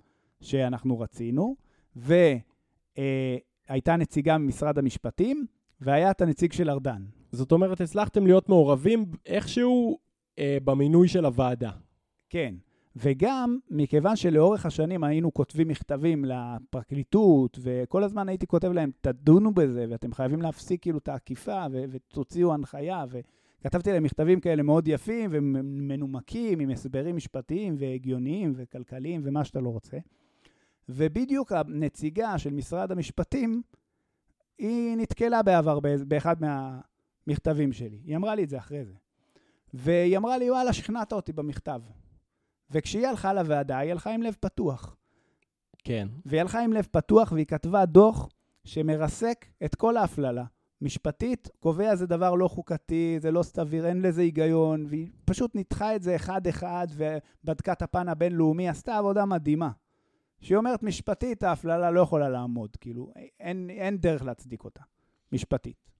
שאנחנו 0.41 0.99
רצינו, 0.99 1.55
והייתה 1.95 3.91
אה, 3.91 3.97
נציגה 3.97 4.37
ממשרד 4.37 4.77
המשפטים, 4.77 5.45
והיה 5.81 6.11
את 6.11 6.21
הנציג 6.21 6.53
של 6.53 6.69
ארדן. 6.69 7.03
זאת 7.31 7.51
אומרת, 7.51 7.81
הצלחתם 7.81 8.25
להיות 8.25 8.49
מעורבים 8.49 9.05
איכשהו 9.25 9.99
אה, 10.39 10.57
במינוי 10.63 11.07
של 11.07 11.25
הוועדה. 11.25 11.71
כן, 12.29 12.55
וגם 12.99 13.57
מכיוון 13.69 14.15
שלאורך 14.15 14.65
השנים 14.65 15.03
היינו 15.03 15.33
כותבים 15.33 15.67
מכתבים 15.67 16.25
לפרקליטות, 16.25 17.59
וכל 17.61 18.03
הזמן 18.03 18.29
הייתי 18.29 18.47
כותב 18.47 18.71
להם, 18.71 18.91
תדונו 19.01 19.53
בזה, 19.53 19.85
ואתם 19.89 20.13
חייבים 20.13 20.41
להפסיק 20.41 20.81
כאילו 20.81 20.97
את 20.97 21.07
העקיפה, 21.07 21.65
ו- 21.71 21.83
ותוציאו 21.89 22.53
הנחיה, 22.53 23.05
וכתבתי 23.09 23.91
להם 23.91 24.03
מכתבים 24.03 24.39
כאלה 24.39 24.63
מאוד 24.63 24.87
יפים 24.87 25.29
ומנומקים, 25.33 26.59
עם 26.59 26.69
הסברים 26.69 27.15
משפטיים 27.15 27.75
והגיוניים 27.79 28.53
וכלכליים 28.55 29.21
ומה 29.23 29.45
שאתה 29.45 29.59
לא 29.59 29.69
רוצה. 29.69 29.97
ובדיוק 30.89 31.51
הנציגה 31.51 32.37
של 32.37 32.53
משרד 32.53 32.91
המשפטים, 32.91 33.61
היא 34.57 34.97
נתקלה 34.97 35.43
בעבר 35.43 35.79
באחד 36.07 36.35
מהמכתבים 36.41 37.73
שלי. 37.73 37.99
היא 38.05 38.15
אמרה 38.15 38.35
לי 38.35 38.43
את 38.43 38.49
זה 38.49 38.57
אחרי 38.57 38.85
זה. 38.85 38.93
והיא 39.73 40.17
אמרה 40.17 40.37
לי, 40.37 40.51
וואלה, 40.51 40.73
שכנעת 40.73 41.13
אותי 41.13 41.33
במכתב. 41.33 41.81
וכשהיא 42.71 43.07
הלכה 43.07 43.33
לוועדה, 43.33 43.77
היא 43.77 43.91
הלכה 43.91 44.13
עם 44.13 44.21
לב 44.21 44.35
פתוח. 44.39 44.95
כן. 45.83 46.07
והיא 46.25 46.41
הלכה 46.41 46.63
עם 46.63 46.73
לב 46.73 46.87
פתוח, 46.91 47.31
והיא 47.31 47.45
כתבה 47.45 47.85
דוח 47.85 48.29
שמרסק 48.63 49.45
את 49.65 49.75
כל 49.75 49.97
ההפללה. 49.97 50.43
משפטית, 50.81 51.49
קובע 51.59 51.95
זה 51.95 52.07
דבר 52.07 52.35
לא 52.35 52.47
חוקתי, 52.47 53.17
זה 53.19 53.31
לא 53.31 53.43
סביר, 53.43 53.87
אין 53.87 54.01
לזה 54.01 54.21
היגיון, 54.21 54.85
והיא 54.89 55.07
פשוט 55.25 55.55
ניתחה 55.55 55.95
את 55.95 56.01
זה 56.01 56.15
אחד-אחד 56.15 56.87
ובדקה 56.91 57.71
את 57.71 57.81
הפן 57.81 58.09
הבינלאומי, 58.09 58.69
עשתה 58.69 58.97
עבודה 58.97 59.25
מדהימה. 59.25 59.71
שהיא 60.41 60.57
אומרת, 60.57 60.83
משפטית, 60.83 61.43
ההפללה 61.43 61.91
לא 61.91 62.01
יכולה 62.01 62.29
לעמוד, 62.29 62.75
כאילו, 62.75 63.11
אין, 63.39 63.69
אין 63.69 63.97
דרך 63.97 64.23
להצדיק 64.23 64.63
אותה, 64.63 64.81
משפטית. 65.31 65.91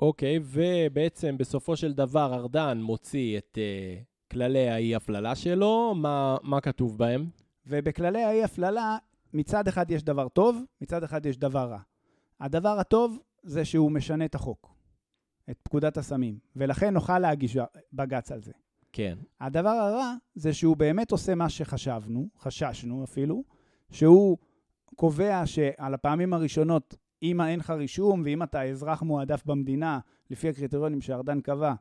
אוקיי, 0.00 0.38
ובעצם 0.42 1.38
בסופו 1.38 1.76
של 1.76 1.92
דבר 1.92 2.34
ארדן 2.34 2.78
מוציא 2.82 3.38
את 3.38 3.58
uh, 3.58 4.04
כללי 4.30 4.68
האי-הפללה 4.68 5.34
שלו, 5.34 5.94
מה, 5.94 6.36
מה 6.42 6.60
כתוב 6.60 6.98
בהם? 6.98 7.26
ובכללי 7.66 8.24
האי-הפללה, 8.24 8.98
מצד 9.34 9.68
אחד 9.68 9.90
יש 9.90 10.02
דבר 10.02 10.28
טוב, 10.28 10.64
מצד 10.80 11.04
אחד 11.04 11.26
יש 11.26 11.38
דבר 11.38 11.70
רע. 11.70 11.80
הדבר 12.40 12.78
הטוב 12.78 13.18
זה 13.42 13.64
שהוא 13.64 13.90
משנה 13.92 14.24
את 14.24 14.34
החוק, 14.34 14.74
את 15.50 15.58
פקודת 15.62 15.96
הסמים, 15.96 16.38
ולכן 16.56 16.94
נוכל 16.94 17.18
להגיש 17.18 17.56
בג"ץ 17.92 18.32
על 18.32 18.42
זה. 18.42 18.52
כן. 18.92 19.18
הדבר 19.40 19.68
הרע 19.68 20.14
זה 20.34 20.52
שהוא 20.52 20.76
באמת 20.76 21.12
עושה 21.12 21.34
מה 21.34 21.48
שחשבנו, 21.48 22.28
חששנו 22.38 23.04
אפילו, 23.04 23.44
שהוא 23.90 24.38
קובע 24.96 25.46
שעל 25.46 25.94
הפעמים 25.94 26.32
הראשונות, 26.32 26.96
אם 27.22 27.40
אין 27.40 27.58
לך 27.58 27.70
רישום 27.70 28.22
ואם 28.24 28.42
אתה 28.42 28.62
אזרח 28.62 29.02
מועדף 29.02 29.44
במדינה, 29.46 29.98
לפי 30.30 30.48
הקריטריונים 30.48 31.00
שארדן 31.00 31.40
קבע, 31.40 31.74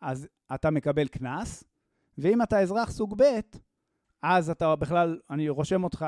אז 0.00 0.28
אתה 0.54 0.70
מקבל 0.70 1.08
קנס, 1.08 1.64
ואם 2.18 2.42
אתה 2.42 2.60
אזרח 2.60 2.90
סוג 2.90 3.22
ב', 3.22 3.40
אז 4.22 4.50
אתה 4.50 4.76
בכלל, 4.76 5.18
אני 5.30 5.48
רושם 5.48 5.84
אותך 5.84 6.06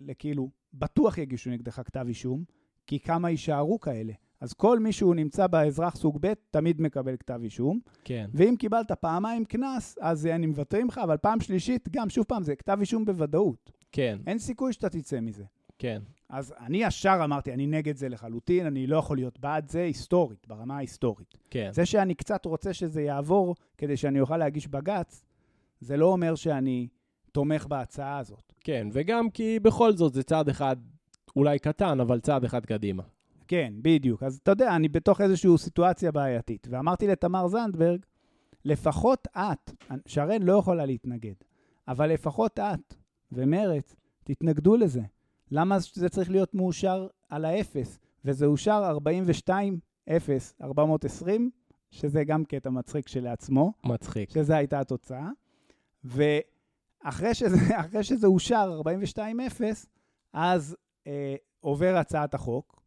לכאילו, 0.00 0.50
בטוח 0.74 1.18
יגישו 1.18 1.50
נגדך 1.50 1.80
כתב 1.84 2.04
אישום, 2.08 2.44
כי 2.86 3.00
כמה 3.00 3.30
יישארו 3.30 3.80
כאלה. 3.80 4.12
אז 4.40 4.52
כל 4.52 4.78
מי 4.78 4.92
שהוא 4.92 5.14
נמצא 5.14 5.46
באזרח 5.46 5.96
סוג 5.96 6.18
ב', 6.20 6.32
תמיד 6.50 6.80
מקבל 6.80 7.16
כתב 7.16 7.40
אישום. 7.42 7.80
כן. 8.04 8.30
ואם 8.34 8.54
קיבלת 8.58 8.92
פעמיים 8.92 9.44
קנס, 9.44 9.98
אז 10.00 10.26
אני 10.26 10.46
מוותרים 10.46 10.88
לך, 10.88 10.98
אבל 10.98 11.16
פעם 11.16 11.40
שלישית, 11.40 11.88
גם 11.88 12.10
שוב 12.10 12.24
פעם, 12.24 12.42
זה 12.42 12.56
כתב 12.56 12.76
אישום 12.80 13.04
בוודאות. 13.04 13.72
כן. 13.92 14.18
אין 14.26 14.38
סיכוי 14.38 14.72
שאתה 14.72 14.88
תצא 14.88 15.20
מזה. 15.20 15.44
כן. 15.78 16.02
אז 16.28 16.54
אני 16.60 16.84
ישר 16.84 17.20
אמרתי, 17.24 17.54
אני 17.54 17.66
נגד 17.66 17.96
זה 17.96 18.08
לחלוטין, 18.08 18.66
אני 18.66 18.86
לא 18.86 18.96
יכול 18.96 19.16
להיות 19.16 19.38
בעד 19.38 19.68
זה 19.68 19.82
היסטורית, 19.82 20.46
ברמה 20.48 20.76
ההיסטורית. 20.76 21.34
כן. 21.50 21.70
זה 21.72 21.86
שאני 21.86 22.14
קצת 22.14 22.46
רוצה 22.46 22.72
שזה 22.72 23.02
יעבור 23.02 23.54
כדי 23.78 23.96
שאני 23.96 24.20
אוכל 24.20 24.36
להגיש 24.36 24.68
בג"ץ, 24.68 25.24
זה 25.80 25.96
לא 25.96 26.06
אומר 26.06 26.34
שאני 26.34 26.88
תומך 27.32 27.66
בהצעה 27.66 28.18
הזאת. 28.18 28.52
כן, 28.60 28.88
וגם 28.92 29.30
כי 29.30 29.60
בכל 29.60 29.92
זאת 29.92 30.14
זה 30.14 30.22
צעד 30.22 30.48
אחד, 30.48 30.76
אולי 31.36 31.58
קטן, 31.58 32.00
אבל 32.00 32.20
צעד 32.20 32.44
אחד 32.44 32.66
קדימה. 32.66 33.02
כן, 33.48 33.72
בדיוק. 33.82 34.22
אז 34.22 34.38
אתה 34.42 34.50
יודע, 34.50 34.76
אני 34.76 34.88
בתוך 34.88 35.20
איזושהי 35.20 35.58
סיטואציה 35.58 36.12
בעייתית. 36.12 36.66
ואמרתי 36.70 37.06
לתמר 37.06 37.48
זנדברג, 37.48 38.00
לפחות 38.64 39.28
את, 39.36 39.70
שרן 40.06 40.42
לא 40.42 40.52
יכולה 40.52 40.86
להתנגד, 40.86 41.34
אבל 41.88 42.12
לפחות 42.12 42.58
את 42.58 42.94
ומרץ, 43.32 43.96
תתנגדו 44.24 44.76
לזה. 44.76 45.02
למה 45.50 45.76
זה 45.94 46.08
צריך 46.08 46.30
להיות 46.30 46.54
מאושר 46.54 47.06
על 47.28 47.44
האפס? 47.44 47.98
וזה 48.24 48.46
אושר 48.46 48.84
42, 48.84 49.78
0, 50.08 50.54
420, 50.62 51.50
שזה 51.90 52.24
גם 52.24 52.44
קטע 52.44 52.70
מצחיק 52.70 53.08
שלעצמו. 53.08 53.72
מצחיק. 53.84 54.30
שזו 54.30 54.54
הייתה 54.54 54.80
התוצאה. 54.80 55.28
ואחרי 56.04 57.34
שזה, 57.34 57.56
שזה 58.02 58.26
אושר 58.26 58.80
42-0, 59.16 59.20
אז 60.32 60.76
אה, 61.06 61.34
עובר 61.60 61.96
הצעת 61.96 62.34
החוק, 62.34 62.82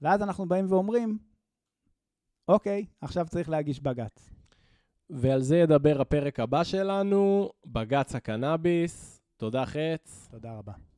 ואז 0.00 0.22
אנחנו 0.22 0.48
באים 0.48 0.72
ואומרים, 0.72 1.18
אוקיי, 2.48 2.86
עכשיו 3.00 3.26
צריך 3.28 3.48
להגיש 3.48 3.80
בג"ץ. 3.80 4.30
ועל 5.10 5.40
זה 5.42 5.56
ידבר 5.56 6.00
הפרק 6.00 6.40
הבא 6.40 6.64
שלנו, 6.64 7.50
בג"ץ 7.66 8.14
הקנאביס. 8.14 9.20
תודה, 9.36 9.66
חץ. 9.66 10.28
תודה 10.30 10.58
רבה. 10.58 10.89